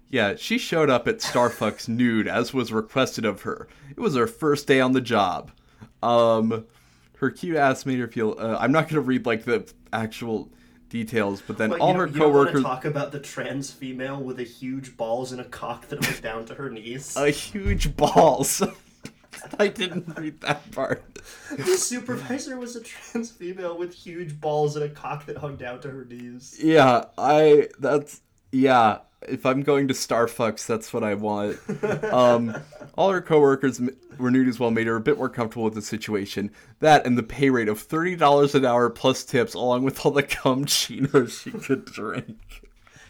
[0.09, 3.67] Yeah, she showed up at Starfucks nude as was requested of her.
[3.91, 5.51] It was her first day on the job.
[6.01, 6.65] Um,
[7.17, 8.37] her cute ass made her feel.
[8.39, 10.49] Uh, I'm not gonna read like the actual
[10.93, 12.63] details, but then But all her you don't want to coworkers.
[12.63, 16.45] talk about the trans female with a huge balls and a cock that went down
[16.45, 17.17] to her knees.
[17.17, 18.61] A huge balls.
[19.59, 21.03] I didn't read that part.
[21.57, 25.81] the supervisor was a trans female with huge balls and a cock that hung down
[25.81, 26.59] to her knees.
[26.63, 27.69] Yeah, I.
[27.79, 28.21] That's.
[28.51, 31.59] Yeah, if I'm going to Starfucks, that's what I want.
[32.11, 32.55] Um,
[32.95, 33.81] all her coworkers
[34.17, 36.51] renewed as well, made her a bit more comfortable with the situation.
[36.79, 40.11] That and the pay rate of thirty dollars an hour plus tips, along with all
[40.11, 42.37] the cum chinos she could drink.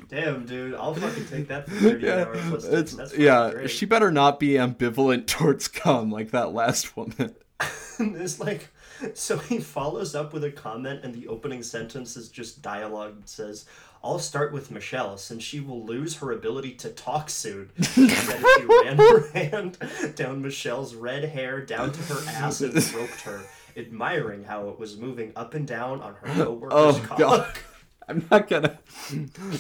[0.09, 2.93] Damn, dude, I'll fucking take that for 30 Yeah, an hour plus tips.
[2.93, 3.51] That's yeah.
[3.51, 3.71] great.
[3.71, 7.35] She better not be ambivalent towards cum like that last woman.
[7.99, 8.69] it's like,
[9.13, 13.29] so he follows up with a comment, and the opening sentence is just dialogue that
[13.29, 13.65] says,
[14.03, 17.71] I'll start with Michelle, since she will lose her ability to talk soon.
[17.95, 19.77] And then she ran her hand
[20.15, 23.41] down Michelle's red hair down to her ass and stroked her.
[23.77, 27.17] admiring how it was moving up and down on her coworker's Oh cock.
[27.17, 27.53] god.
[28.09, 28.77] I'm not gonna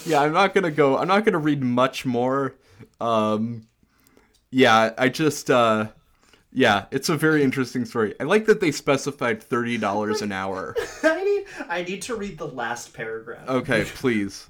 [0.05, 2.55] Yeah, I'm not gonna go I'm not gonna read much more.
[2.99, 3.67] Um
[4.51, 5.87] Yeah, I just uh
[6.53, 8.13] yeah, it's a very interesting story.
[8.19, 10.75] I like that they specified thirty dollars an hour.
[11.03, 13.49] I need I need to read the last paragraph.
[13.49, 14.49] Okay, please.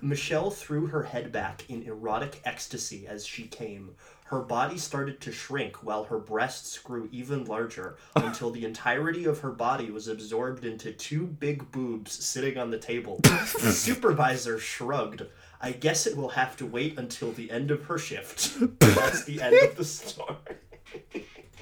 [0.00, 3.94] Michelle threw her head back in erotic ecstasy as she came.
[4.24, 9.40] Her body started to shrink while her breasts grew even larger until the entirety of
[9.40, 13.20] her body was absorbed into two big boobs sitting on the table.
[13.22, 13.38] the
[13.72, 15.22] supervisor shrugged.
[15.60, 18.58] I guess it will have to wait until the end of her shift.
[18.80, 20.36] That's the end of the story.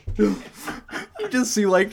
[1.21, 1.91] You just see like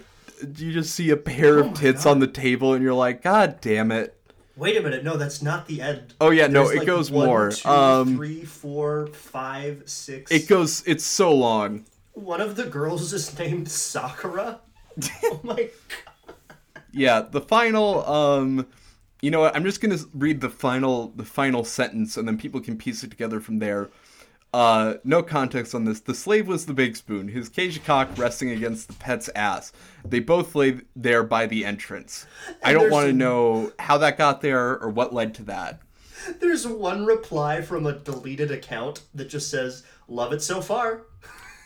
[0.58, 2.12] you just see a pair Oh of tits God.
[2.12, 4.18] on the table and you're like, God damn it.
[4.58, 6.14] Wait a minute, no, that's not the end.
[6.20, 7.52] Oh yeah, no, it like, goes one, more.
[7.52, 10.32] two, um three, four, five, six.
[10.32, 11.86] it goes it's so long.
[12.14, 14.60] One of the girls is named Sakura.
[15.24, 16.36] oh my god.
[16.92, 18.68] Yeah, the final um
[19.22, 19.56] you know what?
[19.56, 23.04] I'm just going to read the final the final sentence and then people can piece
[23.04, 23.90] it together from there.
[24.54, 26.02] Uh no context on this.
[26.02, 29.72] The slave was the big spoon, his cage cock resting against the pet's ass.
[30.04, 32.26] They both lay there by the entrance.
[32.62, 35.82] I don't want to know how that got there or what led to that.
[36.40, 41.04] There's one reply from a deleted account that just says, Love it so far.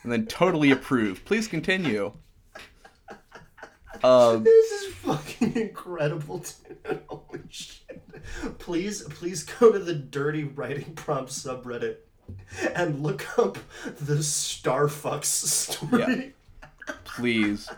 [0.04, 1.26] And then totally approved.
[1.26, 2.14] Please continue.
[4.04, 7.02] Um This is fucking incredible, dude.
[7.08, 8.02] Holy shit.
[8.60, 12.00] Please, please go to the dirty writing prompt subreddit
[12.76, 16.34] and look up the Starfucks story.
[17.04, 17.70] please.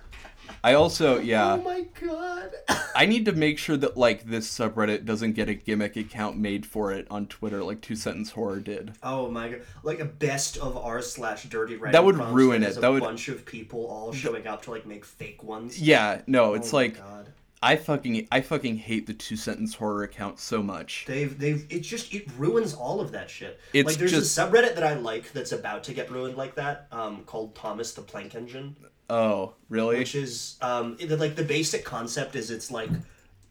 [0.63, 1.53] I also yeah.
[1.53, 2.51] Oh my god.
[2.95, 6.65] I need to make sure that like this subreddit doesn't get a gimmick account made
[6.65, 8.93] for it on Twitter, like Two Sentence Horror did.
[9.03, 9.61] Oh my god!
[9.83, 11.93] Like a best of r slash dirty writing.
[11.93, 12.75] That would ruin it.
[12.75, 15.79] A That would- bunch of people all showing up to like make fake ones.
[15.81, 17.29] Yeah, no, oh it's Oh my like God.
[17.61, 21.05] I fucking I fucking hate the Two Sentence Horror account so much.
[21.07, 23.59] They've they've it just it ruins all of that shit.
[23.73, 26.55] It's like there's just- a subreddit that I like that's about to get ruined like
[26.55, 28.75] that, um, called Thomas the Plank Engine,
[29.09, 29.97] Oh, really?
[29.97, 32.89] which is um it, like the basic concept is it's like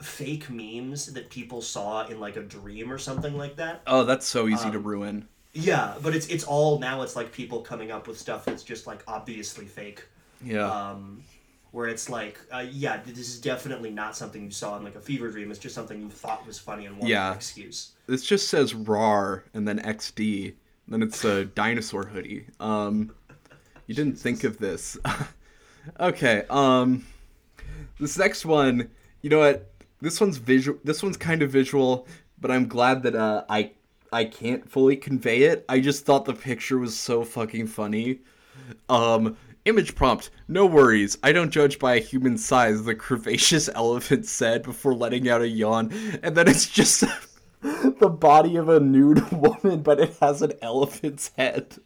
[0.01, 3.83] fake memes that people saw in like a dream or something like that.
[3.87, 5.29] Oh, that's so easy Um, to ruin.
[5.53, 8.87] Yeah, but it's it's all now it's like people coming up with stuff that's just
[8.87, 10.05] like obviously fake.
[10.45, 10.71] Yeah.
[10.71, 11.23] um,
[11.73, 15.01] where it's like, uh, yeah, this is definitely not something you saw in like a
[15.01, 15.51] fever dream.
[15.51, 17.31] It's just something you thought was funny and wanted Yeah.
[17.31, 17.93] an excuse.
[18.07, 20.55] this just says RAR and then XD.
[20.89, 22.47] Then it's a dinosaur hoodie.
[22.61, 23.13] Um
[23.87, 24.97] you didn't think of this.
[26.01, 27.05] okay, um
[27.99, 28.89] this next one,
[29.23, 29.71] you know what?
[30.01, 32.07] This one's visual this one's kind of visual,
[32.41, 33.73] but I'm glad that uh I
[34.13, 35.65] I can't fully convey it.
[35.69, 38.21] I just thought the picture was so fucking funny.
[38.89, 39.37] Um
[39.67, 41.19] Image prompt, no worries.
[41.25, 45.49] I don't judge by a human size, the curvaceous elephant said before letting out a
[45.49, 45.93] yawn.
[46.23, 47.01] And then it's just
[47.61, 51.77] the body of a nude woman, but it has an elephant's head.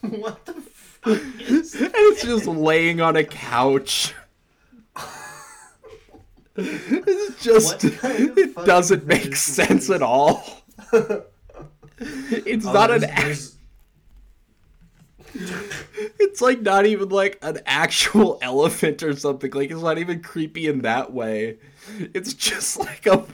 [0.00, 4.12] what the fuck is And it's just laying on a couch.
[6.56, 10.44] It's just kind of it doesn't make sense at all.
[12.00, 13.56] It's Oh, not an there's-
[15.34, 19.50] it's like not even like an actual elephant or something.
[19.52, 21.58] Like it's not even creepy in that way.
[22.14, 23.24] It's just like a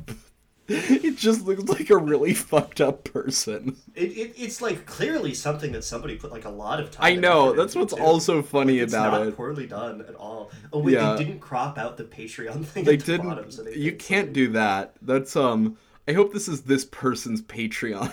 [0.68, 3.76] it just looks like a really fucked up person.
[3.94, 7.04] It, it, it's like clearly something that somebody put like a lot of time.
[7.04, 9.36] I know, that's what's also funny It's about not it.
[9.36, 10.50] poorly done at all.
[10.72, 11.14] Oh wait, Yeah.
[11.14, 12.82] they didn't crop out the Patreon thing.
[12.84, 14.32] They at the didn't Bottom, so they you can't something.
[14.32, 14.94] do that.
[15.02, 15.76] That's um
[16.08, 18.12] I hope this is this person's Patreon.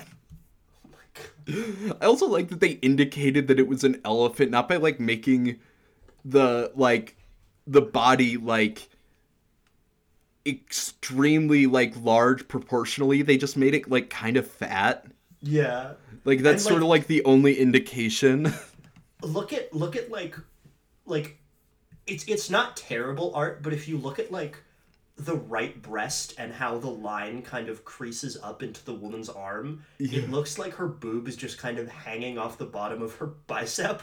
[1.47, 5.59] I also like that they indicated that it was an elephant, not by like making
[6.25, 7.17] the like
[7.67, 8.89] the body like
[10.45, 13.21] extremely like large proportionally.
[13.21, 15.05] They just made it like kind of fat.
[15.41, 15.93] Yeah.
[16.25, 18.53] Like that's And, sort of like- like the only indication.
[19.21, 20.37] look at look at like
[21.05, 21.37] like
[22.05, 24.61] it's it's not terrible art but if you look at like
[25.15, 29.83] the right breast and how the line kind of creases up into the woman's arm
[29.99, 33.27] it looks like her boob is just kind of hanging off the bottom of her
[33.47, 34.01] bicep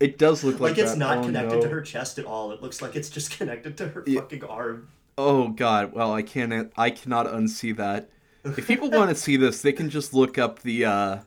[0.00, 0.98] It does look like, like, it's that.
[0.98, 3.88] not Oh, connected to her chest at all it looks like it's just connected to
[3.88, 4.20] her Yeah.
[4.20, 4.88] fucking arm
[5.18, 8.08] Oh god, well I can't I cannot unsee that.
[8.44, 11.18] If people want to see this, they can just look up the uh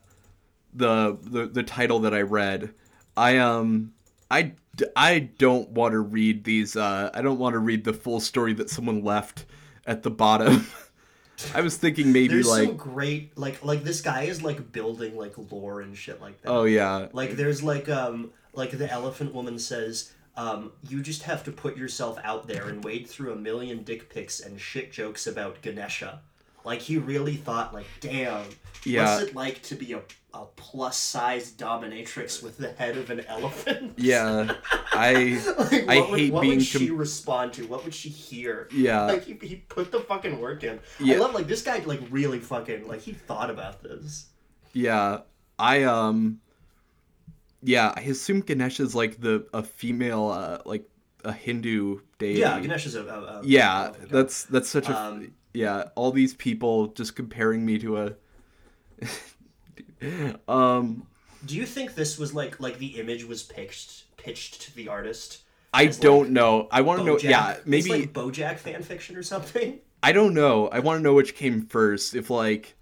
[0.72, 2.74] the the the title that I read.
[3.16, 3.92] I um
[4.30, 4.54] I
[4.96, 8.52] I don't want to read these uh I don't want to read the full story
[8.54, 9.44] that someone left
[9.86, 10.66] at the bottom.
[11.54, 15.16] I was thinking maybe there's like some great like like this guy is like building
[15.16, 17.08] like lore and shit like that oh yeah.
[17.12, 21.76] Like there's like um like the elephant woman says, um, you just have to put
[21.76, 26.20] yourself out there and wade through a million dick pics and shit jokes about Ganesha.
[26.64, 28.44] Like he really thought, like, damn,
[28.84, 29.16] Yeah.
[29.16, 30.00] what's it like to be a,
[30.32, 33.92] a plus size dominatrix with the head of an elephant?
[33.98, 34.54] Yeah,
[34.92, 35.40] I
[35.70, 37.66] like, I what would, hate what being would she com- respond to?
[37.66, 38.68] What would she hear?
[38.72, 40.80] yeah Like he, he put the fucking work in.
[40.98, 41.16] Yeah.
[41.16, 44.26] I love like this guy like really fucking like he thought about this.
[44.72, 45.20] yeah.
[45.58, 46.40] I um
[47.62, 47.92] yeah.
[47.96, 50.88] I assume Ganesh is like the a female uh like
[51.24, 52.40] a Hindu deity.
[52.40, 55.84] Yeah, Ganesh is a, a, a Yeah, that's that's such a Um, yeah.
[55.94, 58.14] All these people just comparing me to a
[60.48, 61.06] um.
[61.46, 65.42] Do you think this was like like the image was pitched pitched to the artist?
[65.72, 66.68] I don't like, know.
[66.70, 67.18] I want to know.
[67.18, 69.80] Yeah, It's maybe like BoJack fan fiction or something.
[70.02, 70.68] I don't know.
[70.68, 72.14] I want to know which came first.
[72.14, 72.74] If like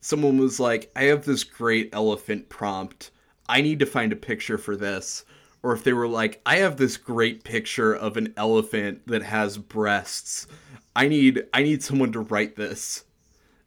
[0.00, 3.10] someone was like, "I have this great elephant prompt.
[3.48, 5.24] I need to find a picture for this,"
[5.62, 9.58] or if they were like, "I have this great picture of an elephant that has
[9.58, 10.46] breasts.
[11.00, 13.04] I need I need someone to write this.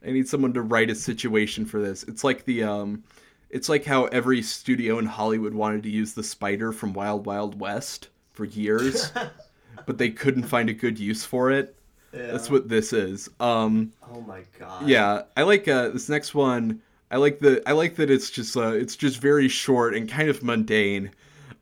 [0.06, 3.04] I need someone to write a situation for this." It's like the um
[3.50, 7.60] it's like how every studio in Hollywood wanted to use the spider from Wild Wild
[7.60, 9.12] West for years,
[9.88, 11.76] but they couldn't find a good use for it.
[12.14, 12.28] Yeah.
[12.28, 13.30] That's what this is.
[13.40, 14.88] Um, Oh my god.
[14.88, 16.82] yeah, I like uh, this next one.
[17.10, 20.30] I like the I like that it's just uh, it's just very short and kind
[20.30, 21.10] of mundane.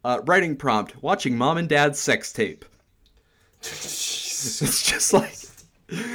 [0.03, 2.65] Uh, writing prompt: Watching mom and dad's sex tape.
[4.43, 5.37] It's just like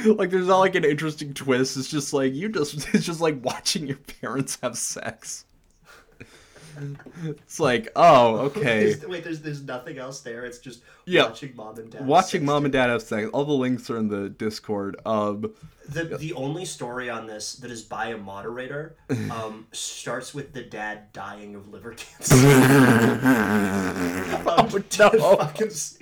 [0.05, 1.77] like there's not like an interesting twist.
[1.77, 5.45] It's just like you just it's just like watching your parents have sex.
[7.23, 8.91] It's like oh okay.
[8.93, 10.45] There's- wait, there's there's nothing else there.
[10.45, 11.23] It's just Yeah.
[11.23, 12.05] watching mom and dad.
[12.05, 13.29] Watching mom and dad have sex.
[13.33, 14.95] All the links are in the Discord.
[15.05, 15.53] Um,
[15.89, 18.95] The the only story on this that is by a moderator
[19.31, 22.35] um, starts with the dad dying of liver cancer.
[24.47, 25.35] I'm no.
[25.37, 25.99] fucking serious.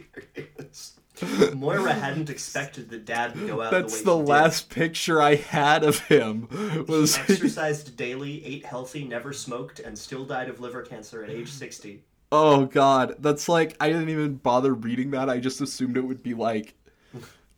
[1.55, 3.71] Moira hadn't expected the dad to go out.
[3.71, 6.47] that's the, the he last picture I had of him.
[6.87, 7.31] Was Did.
[7.31, 12.03] Exercised daily, ate healthy, never smoked, and still died of liver cancer at age sixty.
[12.31, 15.29] oh god, that's like I didn't even bother reading that.
[15.29, 16.75] I just assumed it would be like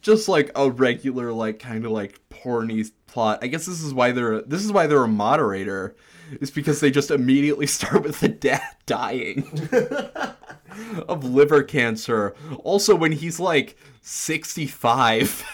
[0.01, 3.39] just like a regular like kind of like porny plot.
[3.41, 5.95] I guess this is why they're this is why they're a moderator.
[6.42, 9.48] Is because they just immediately start with the dad dying
[11.08, 12.36] of liver cancer.
[12.64, 15.46] Also when he's like 65.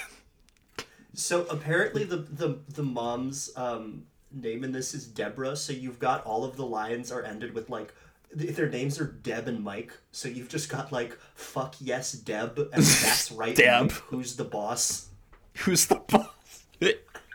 [1.13, 5.55] So apparently the the the mom's um, name in this is Deborah.
[5.55, 7.93] So you've got all of the lines are ended with like
[8.37, 9.91] th- their names are Deb and Mike.
[10.11, 13.83] So you've just got like fuck yes Deb and that's right Deb.
[13.83, 15.09] Mike, who's the boss.
[15.57, 16.29] Who's the boss?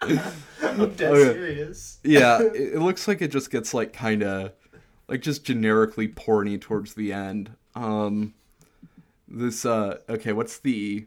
[0.03, 1.33] I'm dead Oh, yeah.
[1.33, 1.99] serious.
[2.05, 4.53] yeah, it, it looks like it just gets like kind of
[5.09, 7.51] like just generically porny towards the end.
[7.75, 8.35] Um
[9.27, 11.07] this uh okay, what's the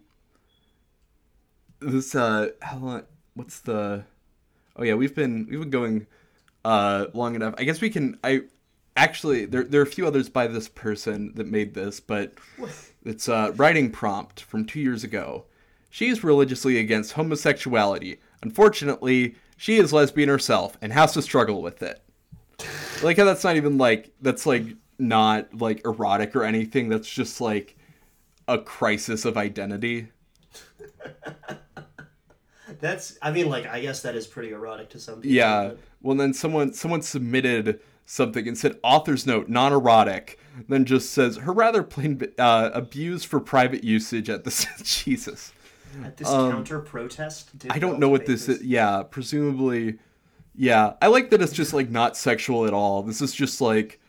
[1.80, 4.04] this uh how long what's the
[4.76, 6.08] Oh yeah, we've been we've been going
[6.64, 7.56] uh long enough.
[7.58, 8.44] I guess we can I
[8.96, 12.34] actually there there are a few others by this person that made this, but
[13.06, 15.46] it's a writing prompt from 2 years ago.
[15.89, 18.20] She is religiously against homosexuality.
[18.44, 22.02] Unfortunately, she is lesbian herself and has to struggle with it.
[23.04, 24.66] Like how that's not even like that's like
[25.00, 26.89] not like erotic or anything.
[26.89, 27.78] That's just like
[28.48, 30.10] a crisis of identity.
[32.80, 35.32] That's I mean like I guess that is pretty erotic to some people.
[35.32, 35.70] Yeah.
[35.70, 40.39] but- Well, then someone someone submitted something and said author's note non-erotic.
[40.68, 45.54] Then just says her rather plain uh, abused for private usage at the Jesus.
[46.04, 47.50] At this counter protest.
[47.64, 48.62] Um, I don't know what this is.
[48.64, 50.00] Yeah, presumably.
[50.56, 53.04] Yeah, I like that it's just like not sexual at all.
[53.04, 54.00] This is just like,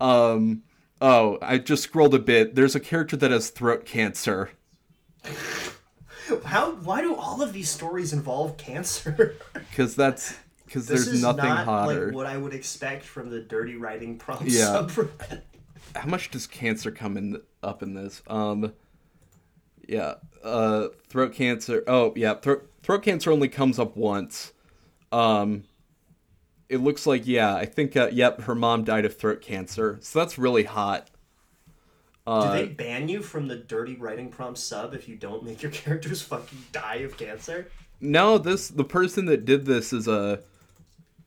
[0.00, 0.62] um,
[1.00, 2.54] oh, I just scrolled a bit.
[2.54, 4.50] There's a character that has throat cancer.
[6.44, 6.72] How?
[6.72, 9.34] Why do all of these stories involve cancer?
[9.52, 12.06] because that's because there's is nothing not hotter.
[12.06, 14.86] like what I would expect from the dirty writing prompt Yeah.
[15.96, 18.22] How much does cancer come in up in this?
[18.28, 18.72] Um,
[19.90, 20.14] yeah,
[20.44, 21.82] uh, throat cancer.
[21.86, 24.52] Oh yeah, throat throat cancer only comes up once.
[25.12, 25.64] Um,
[26.68, 30.18] it looks like yeah, I think uh, yep, her mom died of throat cancer, so
[30.20, 31.10] that's really hot.
[32.38, 35.62] Do Uh, they ban you from the dirty writing prompt sub if you don't make
[35.62, 37.72] your characters fucking die of cancer?
[38.00, 40.42] No, this the person that did this is a,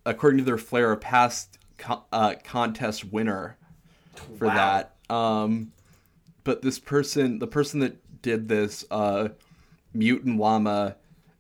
[0.06, 3.58] according to their flair, a past co- uh, contest winner
[4.38, 4.56] for Wow.
[4.56, 4.96] that.
[5.10, 5.72] Um,
[6.44, 9.30] but this person, the person that did this, uh,
[9.94, 10.96] Mutant Llama,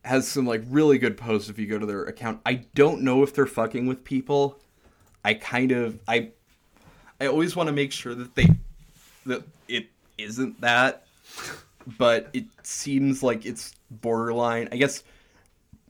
[0.06, 2.42] has some like really good posts if you go to their account.
[2.46, 4.60] I don't know if they're fucking with people.
[5.26, 6.30] I kind of I
[7.20, 8.48] I always want to make sure that they
[9.26, 11.06] that it isn't that,
[11.98, 14.68] but it seems like it's borderline.
[14.72, 15.04] I guess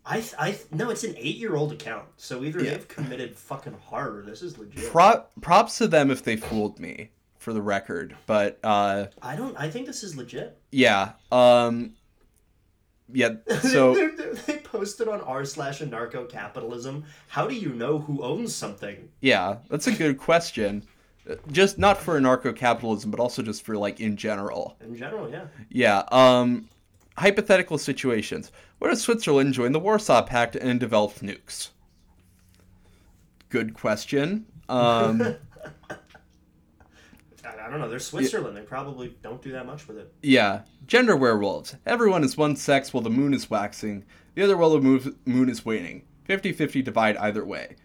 [0.06, 2.06] I, th- I, no, it's an eight-year-old account.
[2.18, 2.72] So either Yeah.
[2.72, 4.92] they've committed fucking hard, or this is legit.
[4.92, 8.16] prop props to them if they fooled me for the record.
[8.28, 9.58] But uh, I don't.
[9.58, 10.58] I think this is legit.
[10.74, 11.94] Yeah, um,
[13.12, 13.30] yeah.
[13.62, 17.06] So They're- they're- they posted on r slash anarcho capitalism.
[17.28, 19.10] How do you know who owns something?
[19.22, 20.84] yeah, that's a good question.
[21.30, 24.76] Uh, Just not for anarcho capitalism, but also just for like in general.
[24.82, 25.46] In general, yeah.
[25.70, 26.04] Yeah.
[26.12, 26.68] Um,
[27.18, 28.52] hypothetical situations.
[28.80, 31.70] What if Switzerland joined the Warsaw Pact and developed nukes?
[33.50, 34.46] Good question.
[34.68, 35.36] Um,
[37.64, 37.90] I, don't know.
[37.90, 38.58] They're Switzerland.
[38.58, 40.14] They probably don't do that much with it.
[40.22, 40.62] yeah.
[40.86, 41.76] Gender werewolves.
[41.86, 44.04] Everyone is one sex while the moon is waxing.
[44.36, 46.04] The other while the moon is waning.
[46.28, 47.76] 50-50 divide either way.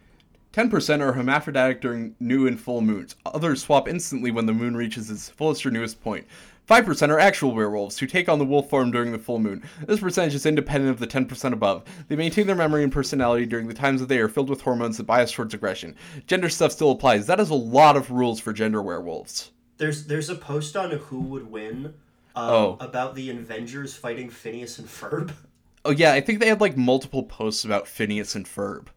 [0.53, 3.15] 10% are hermaphroditic during new and full moons.
[3.25, 6.25] Others swap instantly when the moon reaches its fullest or newest point.
[6.67, 9.63] 5% are actual werewolves who take on the wolf form during the full moon.
[9.87, 11.83] This percentage is independent of the 10% above.
[12.07, 14.97] They maintain their memory and personality during the times that they are filled with hormones
[14.97, 15.95] that bias towards aggression.
[16.27, 17.27] Gender stuff still applies.
[17.27, 19.51] That is a lot of rules for gender werewolves.
[19.79, 21.95] There's there's a post on who would win.
[22.35, 22.77] Um, Oh.
[22.79, 25.33] About the Avengers fighting Phineas and Ferb.
[25.85, 28.87] Oh yeah, I think they had like multiple posts about Phineas and Ferb,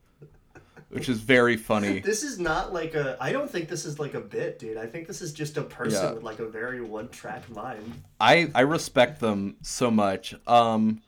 [0.91, 2.01] which is very funny.
[2.05, 3.17] This is not like a.
[3.21, 4.77] I don't think this is like a bit, dude.
[4.77, 6.13] I think this is just a person Yeah.
[6.15, 8.03] with like a very one track mind.
[8.21, 10.35] I I respect them so much.
[10.49, 11.01] Um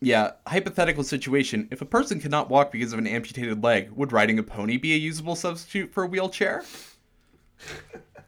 [0.00, 1.68] Yeah, hypothetical situation.
[1.70, 4.94] If a person cannot walk because of an amputated leg, would riding a pony be
[4.94, 6.64] a usable substitute for a wheelchair?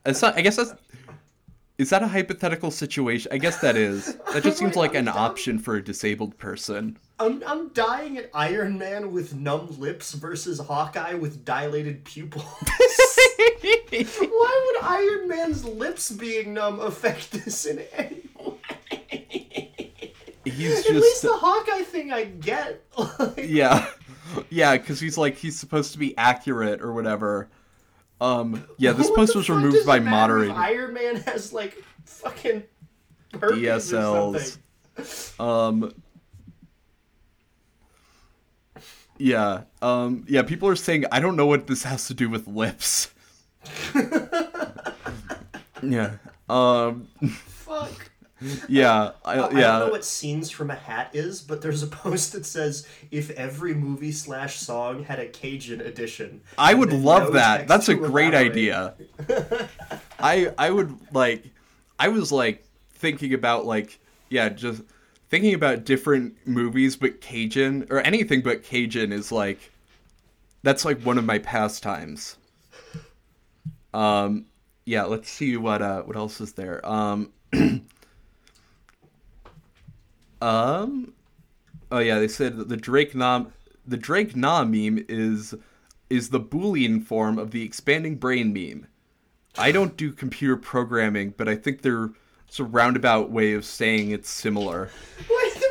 [0.07, 0.75] It's not I guess that's
[1.77, 3.33] is that a hypothetical situation?
[3.33, 4.17] I guess that is.
[4.33, 6.97] That just seems like an option for a disabled person.
[7.19, 12.45] I'm I'm dying at Iron Man with numb lips versus Hawkeye with dilated pupils.
[13.91, 20.13] Why would Iron Man's lips being numb affect this in any way?
[20.45, 22.83] He's At least the Hawkeye thing I get.
[23.19, 23.89] Like, yeah
[24.51, 27.49] yeah because he's like he's supposed to be accurate or whatever
[28.21, 31.53] um yeah this what post was removed by it matter if moderating Iron Man has
[31.53, 32.63] like fucking
[33.33, 34.59] DSLs.
[35.41, 35.93] um
[39.19, 42.47] yeah um yeah people are saying i don't know what this has to do with
[42.49, 43.13] lips
[45.83, 46.17] yeah
[46.49, 47.09] um
[47.47, 48.11] Fuck.
[48.69, 52.33] Yeah I, I don't know what scenes from a hat is, but there's a post
[52.33, 56.41] that says if every movie slash song had a Cajun edition.
[56.59, 57.69] I would love that.
[57.69, 58.95] That's a great idea.
[60.19, 61.45] I I would like
[61.99, 62.65] I was like
[62.95, 63.99] thinking about like
[64.31, 64.83] yeah, just
[65.29, 69.73] thinking about different movies but Cajun or anything but Cajun is like
[70.63, 72.37] that's like one of my pastimes.
[73.93, 74.47] Um
[74.87, 76.87] yeah, let's see what uh what else is there.
[76.87, 77.31] Um
[80.45, 81.15] Um
[81.91, 83.47] Oh yeah, they said that the Drake Nah
[83.87, 85.55] the Drake Nah meme is
[86.11, 88.87] is the Boolean form of the expanding brain meme.
[89.57, 92.11] I don't do computer programming, but I think there's
[92.59, 94.91] a roundabout way of saying it's similar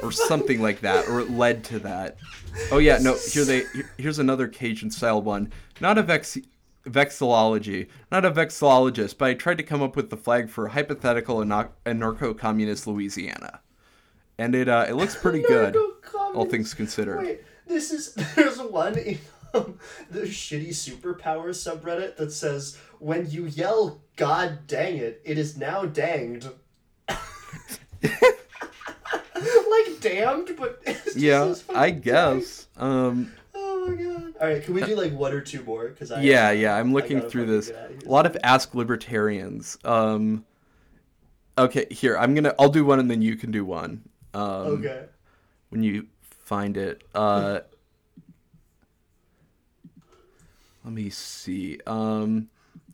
[0.01, 0.28] or fuck?
[0.28, 2.17] something like that, or it led to that.
[2.71, 3.15] Oh yeah, no.
[3.15, 3.63] Here they
[3.97, 5.51] here's another Cajun style one.
[5.82, 6.38] Not a vex
[6.86, 11.38] vexillology, not a vexillologist, but I tried to come up with the flag for hypothetical
[11.38, 13.61] anarcho-communist Louisiana,
[14.38, 15.75] and it uh, it looks pretty good,
[16.34, 17.19] all things considered.
[17.19, 19.19] Wait, this is there's one in
[19.53, 19.77] um,
[20.10, 25.85] the shitty superpowers subreddit that says when you yell "God dang it," it is now
[25.85, 26.49] danged.
[27.10, 27.19] like
[29.99, 32.68] damned, but it's Yeah, I guess.
[32.77, 33.31] Um,
[33.84, 34.34] Oh my god!
[34.39, 35.89] All right, can we do like one or two more?
[35.89, 36.76] Because I yeah, yeah.
[36.76, 37.68] I'm looking through this.
[37.68, 37.99] get outta here.
[38.05, 39.77] A lot of ask libertarians.
[39.84, 40.45] Um,
[41.57, 42.55] okay, here I'm gonna.
[42.57, 44.03] I'll do one and then you can do one.
[44.34, 45.05] Um, Okay.
[45.69, 47.03] when you find it.
[47.15, 47.60] Uh,
[50.84, 51.80] let me see.
[51.88, 52.49] Um,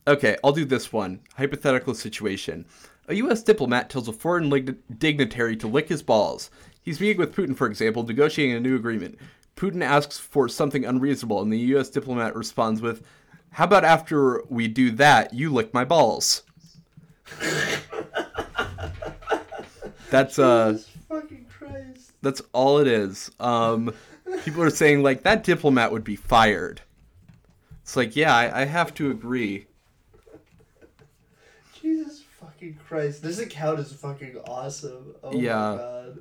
[0.08, 1.22] okay, I'll do this one.
[1.36, 2.66] Hypothetical situation.
[3.08, 3.42] A U.S.
[3.42, 6.52] diplomat tells a foreign lig- dignitary to lick his balls.
[6.84, 9.18] He's meeting with Putin, for example, negotiating a new agreement.
[9.56, 11.90] Putin asks for something unreasonable, and the U.S.
[11.90, 13.04] diplomat responds with,
[13.52, 16.44] How about after we do that, you lick my balls?
[20.12, 20.80] That's, uh
[21.10, 22.12] fucking Christ!
[22.22, 23.32] that's all it is.
[23.40, 23.94] Um,
[24.46, 26.82] people are saying like that diplomat would be fired.
[27.82, 29.66] It's like, yeah, I, I have to agree.
[31.82, 33.22] Jesus fucking Christ!
[33.24, 35.16] This account is fucking awesome.
[35.24, 35.72] Oh Yeah.
[35.72, 36.20] my god.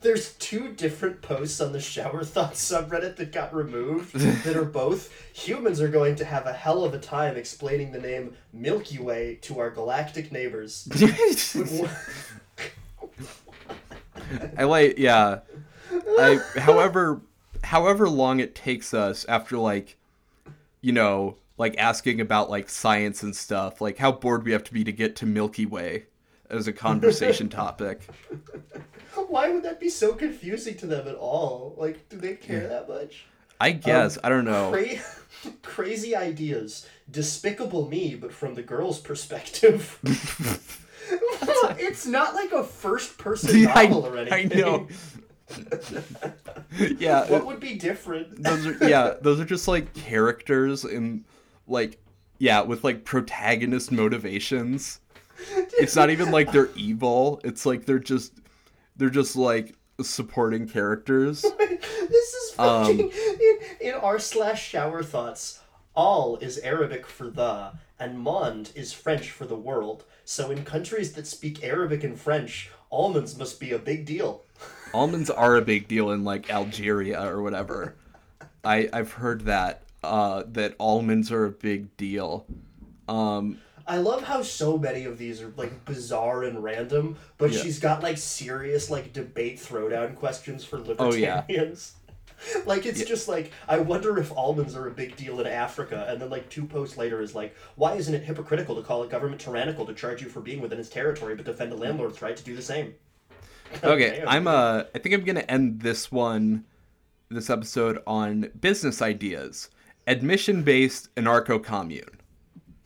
[0.00, 4.14] There's two different posts on the shower thoughts subreddit that got removed
[4.44, 8.00] that are both humans are going to have a hell of a time explaining the
[8.00, 10.88] name Milky Way to our galactic neighbors.
[14.56, 15.40] I like yeah.
[15.90, 17.20] I however
[17.62, 19.96] however long it takes us after like
[20.80, 24.72] you know, like asking about like science and stuff, like how bored we have to
[24.72, 26.06] be to get to Milky Way
[26.50, 28.06] as a conversation topic.
[29.14, 31.74] Why would that be so confusing to them at all?
[31.78, 33.24] Like, do they care that much?
[33.60, 34.70] I um, guess, I don't know.
[34.70, 36.86] Cra- crazy ideas.
[37.10, 39.98] Despicable me, but from the girl's perspective.
[41.78, 44.52] it's not like a first person I, novel or anything.
[44.52, 44.88] I know.
[46.98, 48.42] yeah, What would be different?
[48.42, 51.24] those are yeah, those are just like characters in
[51.66, 51.98] like
[52.38, 55.00] yeah, with like protagonist motivations.
[55.78, 57.40] It's not even like they're evil.
[57.44, 58.32] It's like they're just
[58.96, 61.42] they're just like supporting characters.
[61.58, 63.10] this is Um, fucking
[63.80, 65.60] in, in r slash shower thoughts.
[65.94, 70.04] All is Arabic for the, and monde is French for the world.
[70.24, 74.42] So in countries that speak Arabic and French, almonds must be a big deal.
[74.94, 77.94] Almonds are a big deal in like Algeria or whatever.
[78.62, 82.44] I I've heard that uh that almonds are a big deal.
[83.08, 87.62] Um I love how so many of these are like bizarre and random, but Yeah.
[87.62, 91.14] she's got like serious like debate throwdown questions for libertarians.
[91.48, 91.74] Oh, yeah.
[92.66, 96.20] like it's just like I wonder if almonds are a big deal in Africa, and
[96.20, 99.40] then like two posts later is like, why isn't it hypocritical to call a government
[99.40, 102.44] tyrannical to charge you for being within its territory, but defend a landlord's right to
[102.44, 102.94] do the same?
[103.82, 104.28] Okay, Damn.
[104.28, 106.66] I'm uh I think I'm gonna end this one
[107.30, 109.70] this episode on business ideas.
[110.06, 112.18] Admission based anarcho commune.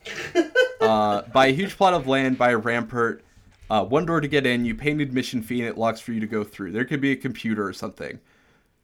[0.81, 3.25] uh buy a huge plot of land, buy a rampart,
[3.69, 6.13] uh, one door to get in, you pay an admission fee and it locks for
[6.13, 6.73] you to go through.
[6.73, 8.21] There could be a computer or something.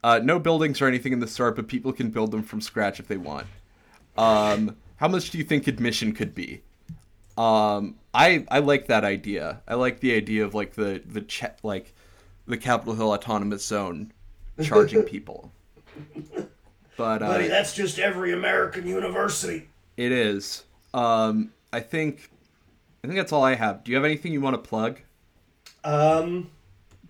[0.04, 2.98] Uh, no buildings or anything in the start, but people can build them from scratch
[2.98, 3.46] if they want.
[4.18, 6.62] Um, how much do you think admission could be?
[7.38, 9.62] Um, I I like that idea.
[9.66, 11.94] I like the idea of like the the ch- like
[12.46, 14.12] the Capitol Hill Autonomous Zone
[14.62, 15.50] charging people.
[16.96, 19.68] But uh, Buddy, that's just every American university.
[19.96, 20.64] it is.
[20.92, 22.28] Um, I think
[23.02, 23.82] I think that's all I have.
[23.84, 25.00] Do you have anything you want to plug?
[25.84, 26.50] Um,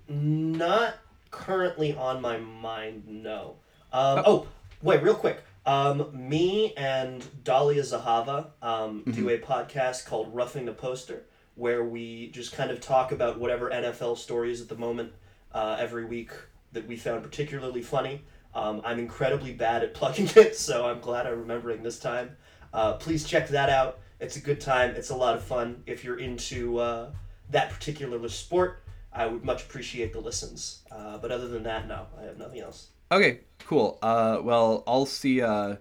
[0.09, 0.95] not
[1.33, 3.03] currently on my mind.
[3.09, 3.57] No.
[3.93, 4.47] Um, oh,
[4.81, 5.43] wait, real quick.
[5.67, 11.25] Um, me and Dahlia Zahava um, do a podcast called Roughing the Poster,
[11.57, 15.13] where we just kind of talk about whatever NFL stories at the moment
[15.53, 16.31] uh, every week
[16.73, 18.23] that we found particularly funny.
[18.55, 22.37] Um, I'm incredibly bad at plugging it, so I'm glad I'm remembering this time.
[22.73, 23.99] Uh, please check that out.
[24.21, 24.91] It's a good time.
[24.97, 25.83] It's a lot of fun.
[25.87, 27.11] If you're into uh,
[27.51, 28.83] that particular sport,
[29.15, 30.83] I would much appreciate the listens.
[30.91, 32.89] Uh, but other than that, no, I have nothing else.
[33.11, 33.99] Okay, cool.
[34.03, 35.43] Uh, well, I'll see.
[35.43, 35.77] Uh,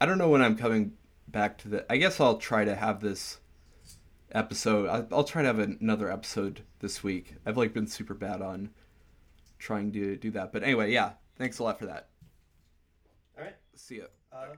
[0.00, 0.92] I don't know when I'm coming
[1.28, 1.92] back to the.
[1.92, 3.38] I guess I'll try to have this
[4.32, 4.88] episode.
[4.88, 7.34] I- I'll try to have another episode this week.
[7.46, 8.70] I've like been super bad on
[9.58, 11.12] trying to do that, but anyway, yeah.
[11.36, 12.08] Thanks a lot for that.
[13.36, 13.56] All right.
[13.74, 14.04] See ya.
[14.32, 14.54] Uh,